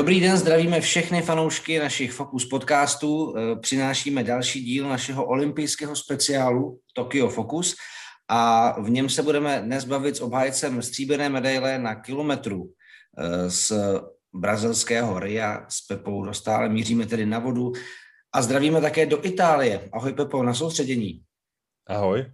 Dobrý 0.00 0.20
den, 0.20 0.36
zdravíme 0.36 0.80
všechny 0.80 1.22
fanoušky 1.22 1.78
našich 1.78 2.12
Focus 2.12 2.44
podcastů. 2.44 3.34
Eh, 3.36 3.56
přinášíme 3.56 4.24
další 4.24 4.60
díl 4.64 4.88
našeho 4.88 5.26
olympijského 5.26 5.96
speciálu 5.96 6.80
Tokyo 6.94 7.28
Focus 7.28 7.76
a 8.28 8.74
v 8.80 8.90
něm 8.90 9.08
se 9.08 9.22
budeme 9.22 9.60
dnes 9.60 9.84
bavit 9.84 10.16
s 10.16 10.20
obhájcem 10.20 10.82
stříbrné 10.82 11.28
medaile 11.28 11.78
na 11.78 11.94
kilometru 11.94 12.72
eh, 13.18 13.50
z 13.50 13.72
brazilského 14.32 15.18
Ria 15.18 15.66
s 15.68 15.86
Pepou 15.86 16.24
Dostále. 16.24 16.68
Míříme 16.68 17.06
tedy 17.06 17.26
na 17.26 17.38
vodu 17.38 17.72
a 18.32 18.42
zdravíme 18.42 18.80
také 18.80 19.06
do 19.06 19.24
Itálie. 19.24 19.88
Ahoj 19.92 20.12
Pepo, 20.12 20.42
na 20.42 20.54
soustředění. 20.54 21.22
Ahoj. 21.86 22.32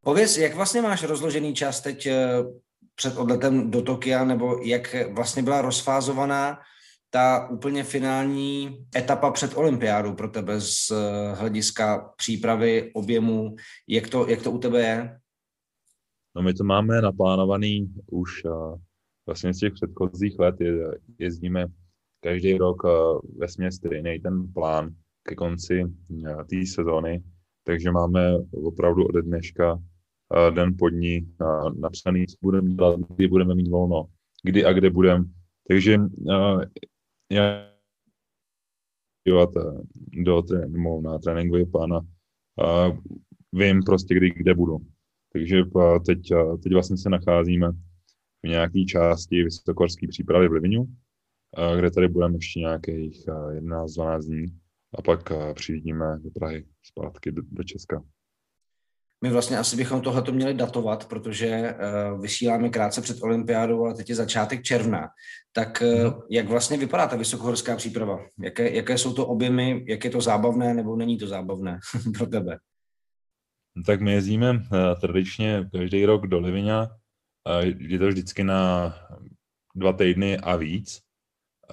Pověz, 0.00 0.36
jak 0.36 0.54
vlastně 0.54 0.82
máš 0.82 1.02
rozložený 1.02 1.54
čas 1.54 1.80
teď 1.80 2.06
eh, 2.06 2.44
před 2.98 3.16
odletem 3.16 3.70
do 3.70 3.82
Tokia, 3.82 4.24
nebo 4.24 4.58
jak 4.62 4.96
vlastně 5.12 5.42
byla 5.42 5.62
rozfázovaná 5.62 6.58
ta 7.10 7.48
úplně 7.48 7.84
finální 7.84 8.78
etapa 8.96 9.30
před 9.30 9.56
olympiádou 9.56 10.14
pro 10.14 10.28
tebe 10.28 10.60
z 10.60 10.90
eh, 10.90 11.34
hlediska 11.34 12.12
přípravy, 12.16 12.90
objemu, 12.94 13.56
jak 13.88 14.08
to, 14.08 14.28
jak 14.28 14.42
to 14.42 14.52
u 14.52 14.58
tebe 14.58 14.80
je? 14.80 15.18
No 16.36 16.42
my 16.42 16.54
to 16.54 16.64
máme 16.64 17.00
naplánovaný 17.00 17.94
už 18.10 18.44
uh, 18.44 18.78
vlastně 19.26 19.54
z 19.54 19.58
těch 19.58 19.72
předchozích 19.72 20.38
let, 20.38 20.60
je, 20.60 20.72
jezdíme 21.18 21.66
každý 22.20 22.58
rok 22.58 22.84
uh, 22.84 22.90
ve 23.38 23.48
směs 23.48 23.74
stejný 23.74 24.20
ten 24.20 24.52
plán 24.52 24.94
ke 25.22 25.34
konci 25.34 25.84
té 26.50 26.66
sezóny, 26.66 27.22
takže 27.64 27.90
máme 27.90 28.38
opravdu 28.64 29.06
ode 29.06 29.22
dneška 29.22 29.78
den 30.50 30.76
po 30.78 30.88
ní 30.88 31.34
napsaný, 31.78 32.26
co 32.26 32.36
budeme 32.42 32.70
dělat, 32.70 33.00
kdy 33.16 33.28
budeme 33.28 33.54
mít 33.54 33.68
volno, 33.68 34.06
kdy 34.42 34.64
a 34.64 34.72
kde 34.72 34.90
budeme. 34.90 35.24
Takže 35.68 35.98
já 37.32 37.72
dívat 39.26 39.50
do 40.24 40.42
tréninku, 40.42 41.00
na 41.00 41.18
tréninkový 41.18 41.66
plán 41.66 41.92
a 41.94 42.02
vím 43.52 43.82
prostě, 43.82 44.14
kdy, 44.14 44.30
kde 44.30 44.54
budu. 44.54 44.78
Takže 45.32 45.62
teď, 46.06 46.20
teď 46.62 46.72
vlastně 46.72 46.96
se 46.96 47.10
nacházíme 47.10 47.72
v 48.42 48.48
nějaké 48.48 48.84
části 48.84 49.44
vysokorské 49.44 50.08
přípravy 50.08 50.48
v 50.48 50.52
Livinu, 50.52 50.86
kde 51.76 51.90
tady 51.90 52.08
budeme 52.08 52.36
ještě 52.36 52.60
nějakých 52.60 53.26
11-12 53.26 54.20
dní 54.20 54.46
a 54.98 55.02
pak 55.02 55.32
přijdeme 55.54 56.18
do 56.18 56.30
Prahy 56.30 56.64
zpátky 56.82 57.32
do, 57.32 57.42
do 57.50 57.64
Česka. 57.64 58.04
My 59.22 59.30
vlastně 59.30 59.58
asi 59.58 59.76
bychom 59.76 60.00
tohle 60.00 60.24
měli 60.30 60.54
datovat, 60.54 61.08
protože 61.08 61.74
uh, 62.14 62.22
vysíláme 62.22 62.68
krátce 62.68 63.02
před 63.02 63.22
olympiádou, 63.22 63.84
ale 63.84 63.94
teď 63.94 64.08
je 64.08 64.14
začátek 64.14 64.62
června. 64.62 65.08
Tak 65.52 65.82
uh, 65.82 66.20
jak 66.30 66.48
vlastně 66.48 66.76
vypadá 66.76 67.06
ta 67.06 67.16
vysokohorská 67.16 67.76
příprava? 67.76 68.18
Jaké, 68.38 68.74
jaké 68.74 68.98
jsou 68.98 69.14
to 69.14 69.26
objemy, 69.26 69.84
jak 69.88 70.04
je 70.04 70.10
to 70.10 70.20
zábavné 70.20 70.74
nebo 70.74 70.96
není 70.96 71.18
to 71.18 71.26
zábavné 71.26 71.78
pro 72.18 72.26
tebe? 72.26 72.58
Tak 73.86 74.00
my 74.00 74.12
jezdíme 74.12 74.50
uh, 74.50 74.60
tradičně 75.00 75.68
každý 75.72 76.04
rok 76.06 76.26
do 76.26 76.38
Livinia. 76.38 76.82
Uh, 76.82 77.64
je 77.78 77.98
to 77.98 78.08
vždycky 78.08 78.44
na 78.44 78.94
dva 79.74 79.92
týdny 79.92 80.38
a 80.38 80.56
víc. 80.56 81.00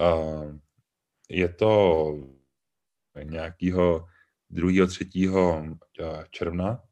Uh, 0.02 0.56
je 1.30 1.50
to 1.50 2.14
nějakého 3.24 4.06
2. 4.50 4.88
3. 4.88 5.10
června 6.32 6.85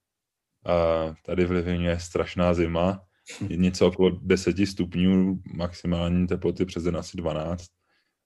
a 0.66 1.14
tady 1.26 1.46
v 1.46 1.52
Livině 1.52 1.90
je 1.90 2.00
strašná 2.00 2.54
zima, 2.54 3.02
je 3.48 3.58
něco 3.58 3.88
okolo 3.88 4.10
10 4.10 4.58
stupňů, 4.68 5.42
maximální 5.54 6.28
teploty 6.28 6.66
přes 6.66 6.84
den 6.84 6.98
asi 6.98 7.18
12. 7.18 7.68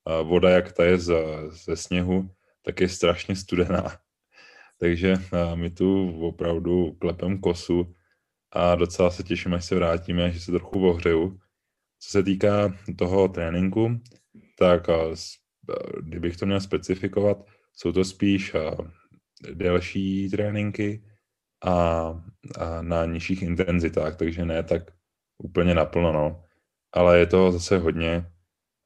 A 0.05 0.21
voda, 0.21 0.49
jak 0.49 0.71
ta 0.71 0.85
je 0.85 0.97
ze, 0.97 1.23
ze 1.49 1.75
sněhu, 1.75 2.29
tak 2.61 2.81
je 2.81 2.89
strašně 2.89 3.35
studená. 3.35 3.97
Takže 4.79 5.15
my 5.55 5.69
tu 5.69 6.19
opravdu 6.27 6.91
klepem 6.91 7.39
kosu 7.39 7.95
a 8.51 8.75
docela 8.75 9.11
se 9.11 9.23
těším, 9.23 9.53
až 9.53 9.65
se 9.65 9.75
vrátíme, 9.75 10.31
že 10.31 10.39
se 10.39 10.51
trochu 10.51 10.87
ohřeju. 10.87 11.39
Co 11.99 12.09
se 12.09 12.23
týká 12.23 12.73
toho 12.97 13.27
tréninku, 13.27 13.99
tak 14.59 14.87
kdybych 16.01 16.37
to 16.37 16.45
měl 16.45 16.61
specifikovat, 16.61 17.37
jsou 17.73 17.91
to 17.91 18.05
spíš 18.05 18.55
delší 19.53 20.29
tréninky, 20.29 21.03
a, 21.65 21.73
a 22.59 22.81
na 22.81 23.05
nižších 23.05 23.41
intenzitách, 23.41 24.15
takže 24.15 24.45
ne 24.45 24.63
tak 24.63 24.91
úplně 25.43 25.75
naplno, 25.75 26.13
no. 26.13 26.43
Ale 26.93 27.19
je 27.19 27.25
to 27.25 27.51
zase 27.51 27.77
hodně. 27.77 28.25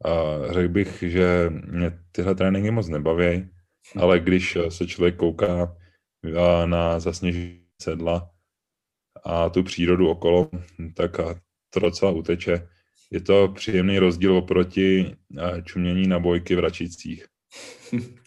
A 0.06 0.12
řekl 0.54 0.70
bych, 0.74 1.04
že 1.08 1.50
mě 1.50 2.00
tyhle 2.12 2.36
tréninky 2.36 2.72
moc 2.72 2.88
nebaví, 2.88 3.50
ale 4.00 4.20
když 4.20 4.58
se 4.70 4.88
člověk 4.88 5.16
kouká 5.16 5.78
na 6.66 7.00
zasněžení 7.00 7.62
sedla 7.82 8.32
a 9.24 9.50
tu 9.50 9.64
přírodu 9.64 10.10
okolo, 10.10 10.50
tak 10.96 11.12
to 11.70 11.80
docela 11.80 12.12
uteče. 12.12 12.68
Je 13.12 13.22
to 13.22 13.48
příjemný 13.48 14.00
rozdíl 14.00 14.38
oproti 14.38 15.16
čumění 15.64 16.08
na 16.08 16.20
bojky 16.20 16.56
v 16.56 16.60
Račicích. 16.60 17.26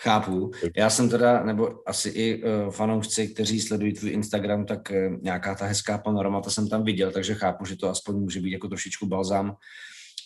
Chápu. 0.00 0.50
Já 0.76 0.90
jsem 0.90 1.08
teda, 1.08 1.44
nebo 1.44 1.88
asi 1.88 2.08
i 2.08 2.42
uh, 2.42 2.70
fanoušci, 2.70 3.28
kteří 3.28 3.60
sledují 3.60 3.92
tvůj 3.92 4.10
Instagram, 4.10 4.66
tak 4.66 4.90
uh, 4.90 5.16
nějaká 5.22 5.54
ta 5.54 5.66
hezká 5.66 5.98
panorama, 5.98 6.40
to 6.40 6.50
jsem 6.50 6.68
tam 6.68 6.84
viděl, 6.84 7.10
takže 7.10 7.34
chápu, 7.34 7.64
že 7.64 7.76
to 7.76 7.90
aspoň 7.90 8.16
může 8.16 8.40
být 8.40 8.52
jako 8.52 8.68
trošičku 8.68 9.06
balzám 9.06 9.56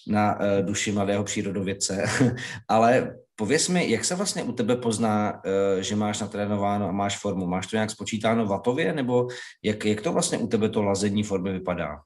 na 0.06 0.40
uh, 0.40 0.66
duši 0.66 0.92
mladého 0.92 1.24
přírodovědce. 1.24 2.04
Ale 2.68 3.16
pověs 3.36 3.68
mi, 3.68 3.90
jak 3.90 4.04
se 4.04 4.14
vlastně 4.14 4.42
u 4.42 4.52
tebe 4.52 4.76
pozná, 4.76 5.32
uh, 5.32 5.80
že 5.80 5.96
máš 5.96 6.20
natrénováno 6.20 6.88
a 6.88 6.92
máš 6.92 7.18
formu? 7.18 7.46
Máš 7.46 7.66
to 7.66 7.76
nějak 7.76 7.90
spočítáno 7.90 8.46
vatově, 8.46 8.92
nebo 8.92 9.28
jak, 9.62 9.84
jak 9.84 10.00
to 10.00 10.12
vlastně 10.12 10.38
u 10.38 10.46
tebe 10.46 10.68
to 10.68 10.82
lazení 10.82 11.22
formy 11.22 11.52
vypadá? 11.52 12.00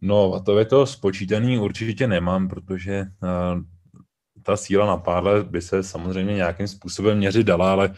No, 0.00 0.30
vatově 0.30 0.64
to 0.64 0.86
spočítaný 0.86 1.58
určitě 1.58 2.06
nemám, 2.06 2.48
protože 2.48 3.04
uh, 3.22 3.62
ta 4.46 4.56
síla 4.56 4.86
na 4.86 4.96
pádle 4.96 5.44
by 5.44 5.62
se 5.62 5.82
samozřejmě 5.82 6.34
nějakým 6.34 6.68
způsobem 6.68 7.18
měřit 7.18 7.46
dala, 7.46 7.72
ale 7.72 7.94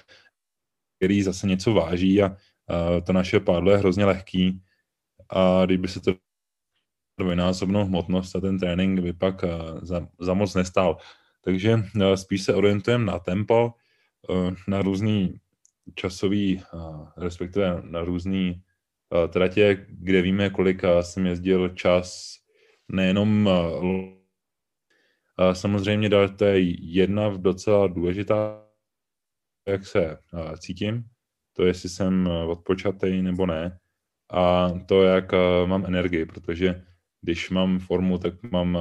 který 0.97 1.23
zase 1.23 1.47
něco 1.47 1.75
váží 1.75 2.23
a, 2.23 2.27
a 2.27 3.01
to 3.01 3.13
naše 3.13 3.41
pádlo 3.41 3.71
je 3.71 3.79
hrozně 3.79 4.05
lehký 4.05 4.63
a 5.31 5.67
kdyby 5.67 5.89
se 5.89 6.01
to 6.01 6.15
dvojnásobnou 7.21 7.85
hmotnost 7.85 8.37
a 8.37 8.41
ten 8.41 8.59
trénink 8.59 9.01
by 9.01 9.13
pak 9.13 9.45
za, 9.83 10.09
za 10.21 10.35
moc 10.35 10.55
nestál. 10.55 10.97
Takže 11.45 11.79
spíš 12.15 12.43
se 12.43 12.55
orientujeme 12.55 13.05
na 13.05 13.19
tempo, 13.19 13.75
na 14.69 14.83
různý 14.83 15.41
časový, 15.95 16.63
respektive 17.17 17.83
na 17.83 18.05
různý 18.05 18.63
tratě, 19.29 19.87
kde 19.89 20.23
víme, 20.23 20.51
kolik 20.51 20.83
jsem 21.01 21.27
jezdil 21.27 21.69
čas 21.69 22.37
nejenom 22.89 23.51
samozřejmě 25.53 26.11
to 26.11 26.45
je 26.45 26.61
jedna 26.93 27.37
docela 27.37 27.87
důležitá, 27.87 28.65
jak 29.69 29.87
se 29.87 30.19
cítím, 30.59 31.05
to 31.53 31.67
jestli 31.67 31.89
jsem 31.89 32.27
odpočatý 32.27 33.23
nebo 33.23 33.47
ne, 33.47 33.79
a 34.33 34.71
to, 34.87 35.03
jak 35.03 35.33
mám 35.67 35.87
energii, 35.87 36.27
protože 36.27 36.85
když 37.21 37.51
mám 37.51 37.79
formu, 37.79 38.19
tak 38.19 38.43
mám, 38.43 38.79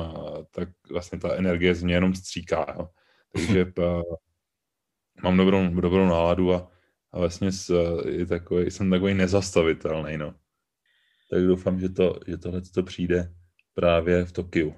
tak 0.52 0.70
vlastně 0.92 1.20
ta 1.20 1.36
energie 1.36 1.76
z 1.76 1.84
mě 1.84 1.94
jenom 1.94 2.16
stříká, 2.16 2.76
jo. 2.78 2.90
takže 3.34 3.74
mám 5.24 5.38
dobrou, 5.38 5.70
dobrou 5.70 6.06
náladu 6.06 6.54
a, 6.54 6.72
a 7.12 7.20
vlastně 7.20 7.50
je 8.10 8.26
takový, 8.26 8.72
jsem 8.72 8.90
takový 8.90 9.14
nezastavitelný, 9.14 10.18
no. 10.18 10.36
Tak 11.32 11.44
doufám, 11.44 11.80
že, 11.80 11.90
to, 11.90 12.20
že 12.28 12.38
tohle 12.38 12.62
to 12.62 12.84
přijde 12.84 13.34
právě 13.74 14.26
v 14.26 14.32
Tokiu. 14.32 14.76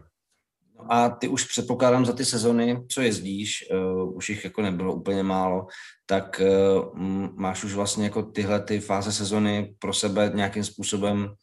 A 0.90 1.10
ty 1.10 1.28
už 1.28 1.46
předpokládám 1.46 2.06
za 2.06 2.14
ty 2.14 2.26
sezony, 2.26 2.86
co 2.88 3.02
jezdíš, 3.02 3.66
uh, 3.72 4.18
už 4.18 4.30
jich 4.30 4.44
jako 4.44 4.62
nebylo 4.62 4.94
úplně 4.94 5.24
málo, 5.24 5.68
tak 6.06 6.42
uh, 6.42 7.00
máš 7.36 7.64
už 7.64 7.74
vlastně 7.74 8.04
jako 8.04 8.24
tyhle 8.24 8.60
ty 8.60 8.80
fáze 8.80 9.12
sezony 9.12 9.76
pro 9.80 9.94
sebe 9.94 10.31
nějakým 10.34 10.64
způsobem 10.64 11.34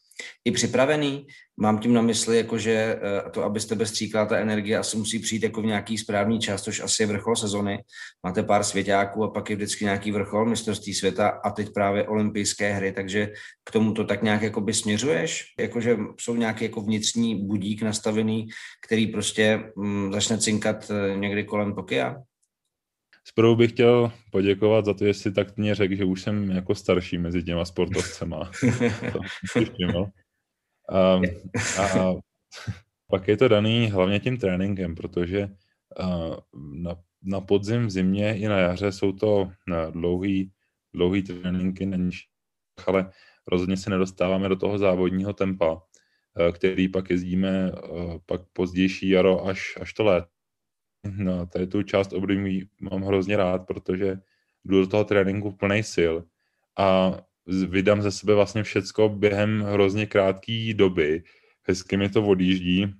i 0.44 0.50
připravený. 0.50 1.26
Mám 1.60 1.78
tím 1.78 1.92
na 1.92 2.02
mysli, 2.02 2.36
jako 2.36 2.58
že 2.58 2.72
eh, 2.72 3.30
to, 3.30 3.44
abyste 3.44 3.74
bez 3.74 3.88
stříkala 3.88 4.26
ta 4.26 4.38
energie 4.38 4.78
asi 4.78 4.96
musí 4.96 5.18
přijít 5.18 5.42
jako 5.42 5.62
v 5.62 5.66
nějaký 5.66 5.98
správný 5.98 6.38
čas, 6.38 6.62
což 6.62 6.80
asi 6.80 7.02
je 7.02 7.06
vrchol 7.06 7.36
sezony. 7.36 7.78
Máte 8.24 8.42
pár 8.42 8.64
svěťáků 8.64 9.24
a 9.24 9.30
pak 9.30 9.50
je 9.50 9.56
vždycky 9.56 9.84
nějaký 9.84 10.12
vrchol 10.12 10.46
mistrovství 10.46 10.94
světa 10.94 11.28
a 11.28 11.50
teď 11.50 11.72
právě 11.74 12.08
olympijské 12.08 12.72
hry, 12.72 12.92
takže 12.92 13.32
k 13.64 13.70
tomu 13.70 13.92
to 13.92 14.04
tak 14.04 14.22
nějak 14.22 14.42
jako 14.42 14.60
by 14.60 14.74
směřuješ? 14.74 15.44
Jakože 15.60 15.96
jsou 16.20 16.36
nějaký 16.36 16.64
jako 16.64 16.80
vnitřní 16.80 17.46
budík 17.46 17.82
nastavený, 17.82 18.48
který 18.86 19.06
prostě 19.06 19.72
mm, 19.76 20.12
začne 20.12 20.38
cinkat 20.38 20.90
eh, 20.90 21.16
někdy 21.16 21.44
kolem 21.44 21.74
Tokia? 21.74 22.16
Zprvu 23.28 23.56
bych 23.56 23.72
chtěl 23.72 24.12
poděkovat 24.30 24.84
za 24.84 24.94
to, 24.94 25.04
že 25.04 25.14
jsi 25.14 25.32
tak 25.32 25.56
mě 25.56 25.74
řekl, 25.74 25.94
že 25.94 26.04
už 26.04 26.22
jsem 26.22 26.50
jako 26.50 26.74
starší 26.74 27.18
mezi 27.18 27.42
těma 27.42 27.64
sportovcema. 27.64 28.50
to 29.52 30.06
a, 30.92 31.20
a 31.82 32.14
pak 33.10 33.28
je 33.28 33.36
to 33.36 33.48
daný 33.48 33.90
hlavně 33.90 34.20
tím 34.20 34.36
tréninkem, 34.36 34.94
protože 34.94 35.48
na, 36.74 36.96
na 37.22 37.40
podzim, 37.40 37.86
v 37.86 37.90
zimě 37.90 38.38
i 38.38 38.48
na 38.48 38.58
jaře 38.58 38.92
jsou 38.92 39.12
to 39.12 39.50
dlouhý, 39.90 40.52
dlouhý 40.94 41.22
tréninky 41.22 41.86
na 41.86 42.10
ale 42.86 43.10
rozhodně 43.46 43.76
se 43.76 43.90
nedostáváme 43.90 44.48
do 44.48 44.56
toho 44.56 44.78
závodního 44.78 45.32
tempa, 45.32 45.82
který 46.52 46.88
pak 46.88 47.10
jezdíme 47.10 47.72
pak 48.26 48.40
pozdější 48.52 49.08
jaro 49.08 49.46
až, 49.46 49.78
až 49.80 49.92
to 49.92 50.04
let. 50.04 50.24
No, 51.04 51.46
tady 51.46 51.66
tu 51.66 51.82
část 51.82 52.12
období 52.12 52.68
mám 52.80 53.02
hrozně 53.02 53.36
rád, 53.36 53.66
protože 53.66 54.18
jdu 54.64 54.80
do 54.80 54.86
toho 54.86 55.04
tréninku 55.04 55.52
plný 55.52 55.82
sil 55.94 56.14
a 56.78 57.12
vydám 57.68 58.02
ze 58.02 58.10
sebe 58.10 58.34
vlastně 58.34 58.62
všecko 58.62 59.08
během 59.08 59.60
hrozně 59.60 60.06
krátké 60.06 60.74
doby. 60.74 61.22
Hezky 61.62 61.96
mi 61.96 62.08
to 62.08 62.26
odjíždí, 62.26 62.94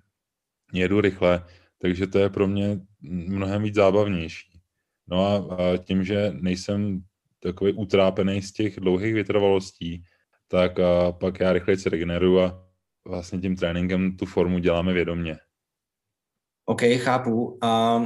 jedu 0.72 1.00
rychle, 1.00 1.44
takže 1.78 2.06
to 2.06 2.18
je 2.18 2.30
pro 2.30 2.46
mě 2.46 2.80
mnohem 3.02 3.62
víc 3.62 3.74
zábavnější. 3.74 4.60
No 5.08 5.26
a, 5.26 5.76
tím, 5.76 6.04
že 6.04 6.32
nejsem 6.40 7.02
takový 7.40 7.72
utrápený 7.72 8.42
z 8.42 8.52
těch 8.52 8.80
dlouhých 8.80 9.14
vytrvalostí, 9.14 10.04
tak 10.48 10.72
pak 11.10 11.40
já 11.40 11.52
rychleji 11.52 11.76
se 11.76 11.90
regeneruju 11.90 12.40
a 12.40 12.66
vlastně 13.04 13.38
tím 13.38 13.56
tréninkem 13.56 14.16
tu 14.16 14.26
formu 14.26 14.58
děláme 14.58 14.92
vědomě. 14.92 15.38
OK, 16.66 16.82
chápu. 16.96 17.58
A 17.62 18.00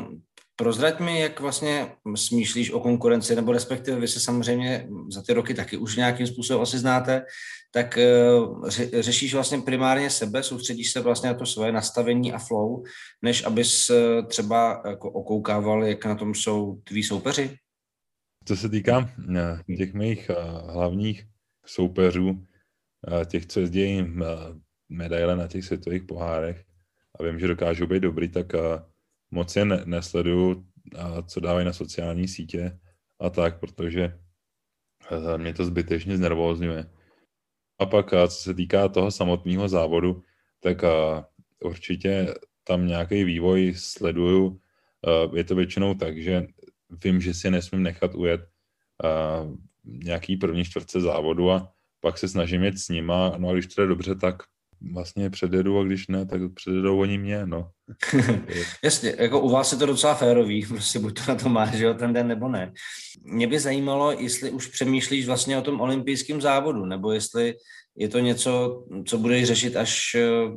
prozrať 0.56 1.00
mi, 1.00 1.20
jak 1.20 1.40
vlastně 1.40 1.92
smýšlíš 2.14 2.70
o 2.70 2.80
konkurenci, 2.80 3.34
nebo 3.34 3.52
respektive 3.52 4.00
vy 4.00 4.08
se 4.08 4.20
samozřejmě 4.20 4.88
za 5.10 5.22
ty 5.22 5.32
roky 5.32 5.54
taky 5.54 5.76
už 5.76 5.96
nějakým 5.96 6.26
způsobem 6.26 6.62
asi 6.62 6.78
znáte, 6.78 7.24
tak 7.72 7.98
eh, 7.98 8.10
ře, 8.66 9.02
řešíš 9.02 9.34
vlastně 9.34 9.58
primárně 9.58 10.10
sebe, 10.10 10.42
soustředíš 10.42 10.92
se 10.92 11.00
vlastně 11.00 11.28
na 11.28 11.34
to 11.34 11.46
svoje 11.46 11.72
nastavení 11.72 12.32
a 12.32 12.38
flow, 12.38 12.84
než 13.22 13.44
abys 13.44 13.90
eh, 13.90 14.22
třeba 14.22 14.82
jako 14.86 15.10
okoukával, 15.10 15.84
jak 15.84 16.04
na 16.04 16.14
tom 16.14 16.34
jsou 16.34 16.80
tví 16.84 17.02
soupeři? 17.02 17.56
Co 18.44 18.56
se 18.56 18.68
týká 18.68 19.10
eh, 19.36 19.76
těch 19.76 19.94
mých 19.94 20.30
hlavních 20.66 21.24
soupeřů, 21.66 22.46
těch, 23.26 23.46
co 23.46 23.60
jezdí 23.60 24.04
medaile 24.88 25.36
na 25.36 25.48
těch 25.48 25.64
světových 25.64 26.02
pohárech, 26.02 26.64
a 27.20 27.22
vím, 27.22 27.38
že 27.38 27.46
dokážou 27.46 27.86
být 27.86 28.00
dobrý, 28.00 28.28
tak 28.28 28.46
moc 29.30 29.56
je 29.56 29.64
ne- 29.64 29.82
nesleduju, 29.84 30.66
a 30.98 31.22
co 31.22 31.40
dávají 31.40 31.66
na 31.66 31.72
sociální 31.72 32.28
sítě 32.28 32.78
a 33.20 33.30
tak, 33.30 33.60
protože 33.60 34.18
mě 35.36 35.54
to 35.54 35.64
zbytečně 35.64 36.16
znervózňuje. 36.16 36.90
A 37.78 37.86
pak, 37.86 38.10
co 38.10 38.36
se 38.42 38.54
týká 38.54 38.88
toho 38.88 39.10
samotného 39.10 39.68
závodu, 39.68 40.22
tak 40.60 40.82
určitě 41.64 42.34
tam 42.64 42.86
nějaký 42.86 43.24
vývoj 43.24 43.74
sleduju. 43.76 44.60
Je 45.34 45.44
to 45.44 45.54
většinou 45.54 45.94
tak, 45.94 46.18
že 46.18 46.46
vím, 47.04 47.20
že 47.20 47.34
si 47.34 47.50
nesmím 47.50 47.82
nechat 47.82 48.14
ujet 48.14 48.40
nějaký 49.84 50.36
první 50.36 50.64
čtvrtce 50.64 51.00
závodu 51.00 51.50
a 51.50 51.72
pak 52.00 52.18
se 52.18 52.28
snažím 52.28 52.62
jet 52.62 52.78
s 52.78 52.88
nima, 52.88 53.34
no 53.38 53.48
a 53.48 53.52
když 53.52 53.66
to 53.66 53.82
je 53.82 53.88
dobře, 53.88 54.14
tak 54.14 54.42
vlastně 54.92 55.30
předjedu 55.30 55.78
a 55.78 55.84
když 55.84 56.08
ne, 56.08 56.26
tak 56.26 56.40
předjedou 56.54 57.00
oni 57.00 57.18
mě, 57.18 57.46
no. 57.46 57.70
Jasně, 58.84 59.14
jako 59.18 59.40
u 59.40 59.50
vás 59.50 59.72
je 59.72 59.78
to 59.78 59.86
docela 59.86 60.14
férový, 60.14 60.66
prostě 60.68 60.98
buď 60.98 61.20
to 61.20 61.32
na 61.32 61.34
to 61.34 61.48
máš, 61.48 61.74
jo, 61.74 61.94
ten 61.94 62.12
den 62.12 62.28
nebo 62.28 62.48
ne. 62.48 62.72
Mě 63.22 63.46
by 63.46 63.58
zajímalo, 63.58 64.12
jestli 64.12 64.50
už 64.50 64.66
přemýšlíš 64.66 65.26
vlastně 65.26 65.58
o 65.58 65.62
tom 65.62 65.80
olympijském 65.80 66.40
závodu, 66.40 66.84
nebo 66.86 67.12
jestli 67.12 67.54
je 67.96 68.08
to 68.08 68.18
něco, 68.18 68.84
co 69.06 69.18
budeš 69.18 69.44
řešit, 69.44 69.76
až 69.76 70.14
eh, 70.14 70.56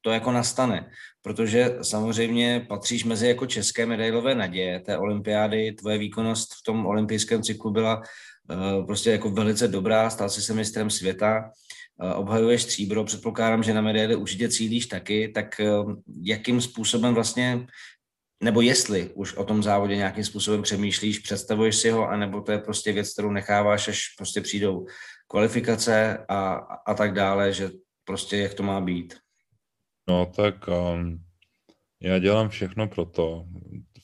to 0.00 0.10
jako 0.10 0.32
nastane. 0.32 0.90
Protože 1.22 1.78
samozřejmě 1.82 2.66
patříš 2.68 3.04
mezi 3.04 3.28
jako 3.28 3.46
české 3.46 3.86
medailové 3.86 4.34
naděje 4.34 4.80
té 4.80 4.98
olympiády, 4.98 5.72
tvoje 5.72 5.98
výkonnost 5.98 6.54
v 6.54 6.62
tom 6.62 6.86
olympijském 6.86 7.42
cyklu 7.42 7.70
byla 7.70 7.96
uh, 8.00 8.86
prostě 8.86 9.10
jako 9.10 9.30
velice 9.30 9.68
dobrá, 9.68 10.10
stal 10.10 10.28
jsi 10.28 10.42
se 10.42 10.54
mistrem 10.54 10.90
světa, 10.90 11.50
obhajuješ 12.14 12.62
stříbro, 12.62 13.04
předpokládám, 13.04 13.62
že 13.62 13.74
na 13.74 13.80
medaily 13.80 14.16
určitě 14.16 14.48
cílíš 14.48 14.86
taky, 14.86 15.28
tak 15.28 15.60
eh, 15.60 15.70
jakým 16.22 16.60
způsobem 16.60 17.14
vlastně, 17.14 17.66
nebo 18.42 18.60
jestli 18.60 19.10
už 19.14 19.34
o 19.34 19.44
tom 19.44 19.62
závodě 19.62 19.96
nějakým 19.96 20.24
způsobem 20.24 20.62
přemýšlíš, 20.62 21.18
představuješ 21.18 21.76
si 21.76 21.90
ho, 21.90 22.08
anebo 22.08 22.40
to 22.40 22.52
je 22.52 22.58
prostě 22.58 22.92
věc, 22.92 23.12
kterou 23.12 23.30
necháváš, 23.30 23.88
až 23.88 24.00
prostě 24.16 24.40
přijdou 24.40 24.86
kvalifikace 25.28 26.24
a, 26.28 26.52
a 26.86 26.94
tak 26.94 27.14
dále, 27.14 27.52
že 27.52 27.70
prostě 28.04 28.36
jak 28.36 28.54
to 28.54 28.62
má 28.62 28.80
být? 28.80 29.16
No 30.08 30.26
tak 30.26 30.68
um, 30.68 31.24
já 32.00 32.18
dělám 32.18 32.48
všechno 32.48 32.88
pro 32.88 33.04
to 33.04 33.44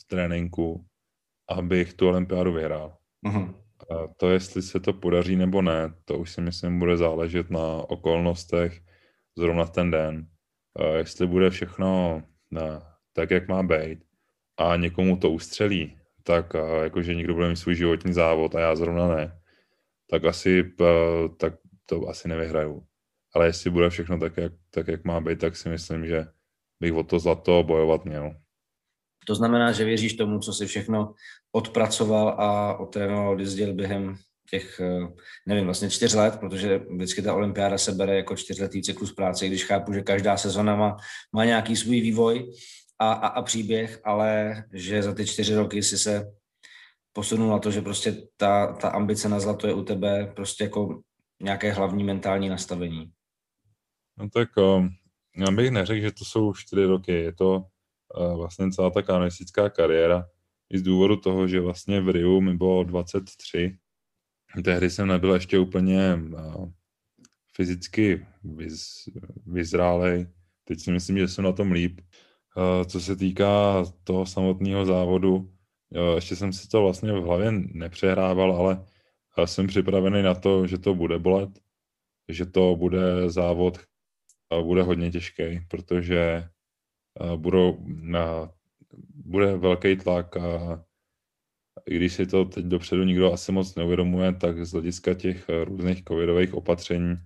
v 0.00 0.04
tréninku, 0.06 0.84
abych 1.48 1.94
tu 1.94 2.08
olympiádu 2.08 2.52
vyhrál. 2.52 2.96
Uh-huh. 3.26 3.54
To, 4.16 4.30
jestli 4.30 4.62
se 4.62 4.80
to 4.80 4.92
podaří 4.92 5.36
nebo 5.36 5.62
ne, 5.62 5.94
to 6.04 6.18
už 6.18 6.30
si 6.30 6.40
myslím 6.40 6.78
bude 6.78 6.96
záležet 6.96 7.50
na 7.50 7.90
okolnostech 7.90 8.80
zrovna 9.38 9.66
ten 9.66 9.90
den. 9.90 10.26
Jestli 10.96 11.26
bude 11.26 11.50
všechno 11.50 12.22
tak, 13.12 13.30
jak 13.30 13.48
má 13.48 13.62
být 13.62 14.04
a 14.56 14.76
někomu 14.76 15.16
to 15.16 15.30
ustřelí, 15.30 15.98
tak 16.22 16.52
jakože 16.82 17.14
někdo 17.14 17.34
bude 17.34 17.48
mít 17.48 17.56
svůj 17.56 17.74
životní 17.74 18.12
závod 18.12 18.54
a 18.54 18.60
já 18.60 18.76
zrovna 18.76 19.08
ne, 19.08 19.40
tak 20.10 20.24
asi, 20.24 20.72
tak 21.38 21.54
to 21.86 22.08
asi 22.08 22.28
nevyhraju. 22.28 22.86
Ale 23.34 23.46
jestli 23.46 23.70
bude 23.70 23.90
všechno 23.90 24.18
tak 24.18 24.36
jak, 24.36 24.52
tak, 24.70 24.88
jak 24.88 25.04
má 25.04 25.20
být, 25.20 25.38
tak 25.38 25.56
si 25.56 25.68
myslím, 25.68 26.06
že 26.06 26.26
bych 26.80 26.92
o 26.92 27.02
to 27.02 27.18
zlato 27.18 27.62
bojovat 27.62 28.04
měl. 28.04 28.34
To 29.26 29.34
znamená, 29.34 29.72
že 29.72 29.84
věříš 29.84 30.14
tomu, 30.14 30.38
co 30.38 30.52
si 30.52 30.66
všechno 30.66 31.14
odpracoval 31.52 32.28
a 32.28 32.78
otrénoval, 32.78 33.32
odjezdil 33.32 33.74
během 33.74 34.16
těch, 34.50 34.80
eh, 34.80 35.08
nevím, 35.46 35.64
vlastně 35.64 35.90
čtyř 35.90 36.14
let, 36.14 36.36
protože 36.40 36.78
vždycky 36.78 37.22
ta 37.22 37.34
olympiáda 37.34 37.78
se 37.78 37.92
bere 37.92 38.16
jako 38.16 38.36
čtyřletý 38.36 38.82
cyklus 38.82 39.12
práce, 39.12 39.46
když 39.46 39.64
chápu, 39.64 39.92
že 39.92 40.02
každá 40.02 40.36
sezona 40.36 40.76
má, 40.76 40.96
má 41.32 41.44
nějaký 41.44 41.76
svůj 41.76 42.00
vývoj 42.00 42.52
a, 42.98 43.12
a, 43.12 43.26
a 43.26 43.42
příběh, 43.42 44.00
ale 44.04 44.62
že 44.72 45.02
za 45.02 45.14
ty 45.14 45.26
čtyři 45.26 45.54
roky 45.54 45.82
si 45.82 45.98
se 45.98 46.32
posunul 47.12 47.50
na 47.50 47.58
to, 47.58 47.70
že 47.70 47.80
prostě 47.82 48.16
ta, 48.36 48.72
ta 48.72 48.88
ambice 48.88 49.28
na 49.28 49.40
zlato 49.40 49.66
je 49.66 49.74
u 49.74 49.84
tebe 49.84 50.32
prostě 50.36 50.64
jako 50.64 51.00
nějaké 51.42 51.72
hlavní 51.72 52.04
mentální 52.04 52.48
nastavení. 52.48 53.10
No 54.18 54.28
tak 54.30 54.48
um, 54.56 54.88
já 55.36 55.50
bych 55.50 55.70
neřekl, 55.70 56.00
že 56.00 56.12
to 56.12 56.24
jsou 56.24 56.52
čtyři 56.54 56.84
roky, 56.84 57.12
je 57.12 57.32
to 57.32 57.64
vlastně 58.36 58.70
celá 58.70 58.90
ta 58.90 59.02
kanoistická 59.02 59.70
kariéra. 59.70 60.28
I 60.70 60.78
z 60.78 60.82
důvodu 60.82 61.16
toho, 61.16 61.48
že 61.48 61.60
vlastně 61.60 62.00
v 62.00 62.08
Riu 62.08 62.40
mi 62.40 62.56
bylo 62.56 62.84
23. 62.84 63.78
Tehdy 64.64 64.90
jsem 64.90 65.08
nebyl 65.08 65.34
ještě 65.34 65.58
úplně 65.58 66.18
fyzicky 67.56 68.26
vyz, 68.44 69.08
vyzrálej. 69.46 70.26
Teď 70.64 70.80
si 70.80 70.92
myslím, 70.92 71.18
že 71.18 71.28
jsem 71.28 71.44
na 71.44 71.52
tom 71.52 71.72
líp. 71.72 72.00
Co 72.86 73.00
se 73.00 73.16
týká 73.16 73.84
toho 74.04 74.26
samotného 74.26 74.84
závodu, 74.84 75.52
ještě 76.14 76.36
jsem 76.36 76.52
si 76.52 76.68
to 76.68 76.82
vlastně 76.82 77.12
v 77.12 77.22
hlavě 77.22 77.52
nepřehrával, 77.52 78.56
ale 79.36 79.46
jsem 79.46 79.66
připravený 79.66 80.22
na 80.22 80.34
to, 80.34 80.66
že 80.66 80.78
to 80.78 80.94
bude 80.94 81.18
bolet, 81.18 81.50
že 82.28 82.46
to 82.46 82.76
bude 82.76 83.30
závod, 83.30 83.78
bude 84.62 84.82
hodně 84.82 85.10
těžký, 85.10 85.60
protože 85.68 86.48
budou, 87.36 87.78
na, 87.86 88.50
bude 89.14 89.56
velký 89.56 89.96
tlak 89.96 90.36
a 90.36 90.84
i 91.86 91.96
když 91.96 92.12
si 92.12 92.26
to 92.26 92.44
teď 92.44 92.64
dopředu 92.64 93.04
nikdo 93.04 93.32
asi 93.32 93.52
moc 93.52 93.74
neuvědomuje, 93.74 94.32
tak 94.32 94.66
z 94.66 94.72
hlediska 94.72 95.14
těch 95.14 95.46
různých 95.64 96.04
covidových 96.04 96.54
opatření, 96.54 97.16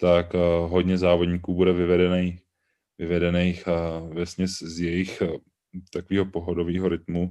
tak 0.00 0.34
hodně 0.66 0.98
závodníků 0.98 1.54
bude 1.54 1.72
vyvedených, 1.72 2.40
vyvedených 2.98 3.64
vlastně 4.08 4.48
z 4.48 4.80
jejich 4.80 5.22
takového 5.92 6.24
pohodového 6.24 6.88
rytmu. 6.88 7.30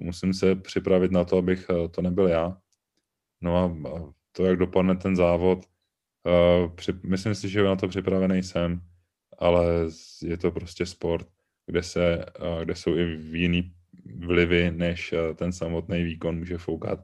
Musím 0.00 0.34
se 0.34 0.54
připravit 0.56 1.12
na 1.12 1.24
to, 1.24 1.36
abych 1.38 1.66
to 1.90 2.02
nebyl 2.02 2.28
já. 2.28 2.58
No 3.40 3.56
a 3.56 3.76
to, 4.32 4.44
jak 4.44 4.56
dopadne 4.58 4.96
ten 4.96 5.16
závod, 5.16 5.58
myslím 7.02 7.34
si, 7.34 7.48
že 7.48 7.62
na 7.62 7.76
to 7.76 7.88
připravený 7.88 8.42
jsem, 8.42 8.80
ale 9.38 9.66
je 10.22 10.36
to 10.36 10.50
prostě 10.50 10.86
sport 10.86 11.28
kde, 11.66 11.82
se, 11.82 12.24
kde 12.64 12.74
jsou 12.74 12.96
i 12.96 13.02
jiný 13.32 13.74
vlivy, 14.16 14.70
než 14.70 15.14
ten 15.34 15.52
samotný 15.52 16.02
výkon 16.02 16.38
může 16.38 16.58
foukat 16.58 17.00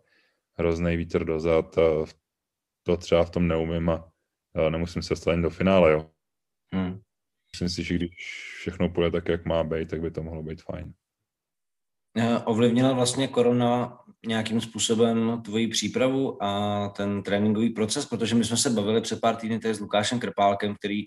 hrozný 0.59 0.97
vítr 0.97 1.25
dozad. 1.25 1.79
To 2.83 2.97
třeba 2.97 3.25
v 3.25 3.31
tom 3.31 3.49
neumím 3.49 3.91
a 3.91 4.13
nemusím 4.71 5.03
se 5.03 5.13
dostat 5.13 5.37
do 5.37 5.51
finále, 5.51 5.93
jo. 5.93 6.11
Hmm. 6.75 7.01
Myslím 7.53 7.69
si, 7.69 7.85
že 7.85 7.95
když 7.95 8.13
všechno 8.61 8.89
půjde 8.89 9.11
tak, 9.11 9.29
jak 9.29 9.45
má 9.45 9.65
být, 9.65 9.91
tak 9.91 10.01
by 10.01 10.11
to 10.11 10.23
mohlo 10.23 10.43
být 10.43 10.63
fajn. 10.63 10.93
Ovlivnila 12.45 12.93
vlastně 12.93 13.29
korona 13.29 13.99
nějakým 14.27 14.61
způsobem 14.61 15.43
tvoji 15.45 15.69
přípravu 15.69 16.43
a 16.43 16.89
ten 16.89 17.23
tréninkový 17.23 17.71
proces, 17.71 18.07
protože 18.07 18.35
my 18.35 18.45
jsme 18.45 18.57
se 18.57 18.71
bavili 18.71 19.01
před 19.01 19.21
pár 19.21 19.37
týdny 19.37 19.59
tady 19.59 19.75
s 19.75 19.81
Lukášem 19.81 20.21
Krpálkem, 20.21 20.75
který 20.75 21.05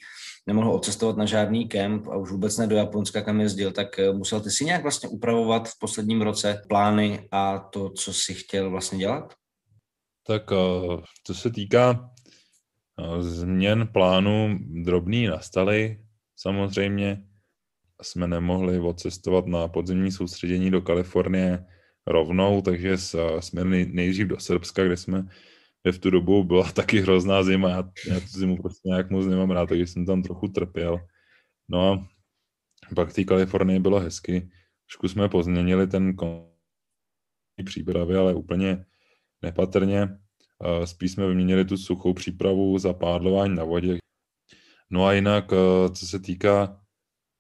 nemohl 0.48 0.72
odcestovat 0.72 1.18
na 1.18 1.26
žádný 1.26 1.68
kemp 1.68 2.08
a 2.08 2.18
už 2.18 2.32
vůbec 2.32 2.58
ne 2.58 2.68
do 2.68 2.76
Japonska, 2.76 3.22
kam 3.22 3.42
jezdil, 3.42 3.72
tak 3.72 4.00
eh, 4.00 4.14
musel 4.14 4.42
ty 4.42 4.52
si 4.52 4.66
nějak 4.66 4.82
vlastně 4.82 5.10
upravovat 5.10 5.70
v 5.70 5.80
posledním 5.80 6.22
roce 6.22 6.62
plány 6.70 7.28
a 7.32 7.60
to, 7.60 7.90
co 7.90 8.14
si 8.14 8.34
chtěl 8.34 8.70
vlastně 8.70 8.98
dělat? 8.98 9.34
Tak 10.28 10.44
eh, 10.52 11.02
co 11.24 11.34
se 11.34 11.52
týká 11.52 12.12
změn 13.20 13.90
plánu, 13.94 14.60
drobný 14.62 15.28
nastaly 15.28 16.06
samozřejmě. 16.36 17.24
Jsme 18.02 18.28
nemohli 18.28 18.80
odcestovat 18.80 19.46
na 19.46 19.68
podzemní 19.68 20.12
soustředění 20.12 20.72
do 20.72 20.82
Kalifornie 20.82 21.66
rovnou, 22.08 22.62
takže 22.62 22.98
jsme 23.40 23.64
nejdřív 23.86 24.28
do 24.28 24.40
Srbska, 24.40 24.84
kde 24.84 24.98
jsme 24.98 25.28
kde 25.84 25.92
v 25.92 26.00
tu 26.00 26.10
dobu 26.10 26.44
byla 26.44 26.72
taky 26.74 27.02
hrozná 27.02 27.44
zima, 27.44 27.70
já, 27.70 27.84
já 28.08 28.20
tu 28.20 28.28
zimu 28.28 28.58
prostě 28.58 28.90
nějak 28.90 29.10
moc 29.10 29.26
nemám 29.26 29.52
rád, 29.52 29.70
takže 29.70 29.88
jsem 29.88 30.06
tam 30.06 30.24
trochu 30.24 30.48
trpěl. 30.48 31.00
No 31.70 31.92
a 31.92 32.08
pak 32.96 33.10
v 33.10 33.14
té 33.14 33.24
Kalifornii 33.24 33.80
bylo 33.80 34.00
hezky. 34.00 34.50
Trošku 34.88 35.08
jsme 35.08 35.30
pozměnili 35.30 35.88
ten 35.88 36.16
přípravy, 37.66 38.16
ale 38.16 38.34
úplně 38.36 38.86
nepatrně. 39.42 40.18
Spíš 40.86 41.12
jsme 41.12 41.28
vyměnili 41.28 41.66
tu 41.66 41.78
suchou 41.78 42.14
přípravu 42.14 42.78
za 42.78 42.94
pádlování 42.94 43.56
na 43.56 43.64
vodě. 43.64 43.98
No 44.90 45.06
a 45.06 45.14
jinak, 45.14 45.46
co 45.94 46.08
se 46.08 46.20
týká 46.20 46.81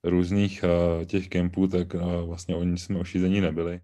různých 0.03 0.63
těch 1.05 1.29
kempů, 1.29 1.67
tak 1.67 1.93
vlastně 2.25 2.55
oni 2.55 2.77
jsme 2.77 2.99
ošízení 2.99 3.41
nebyli. 3.41 3.81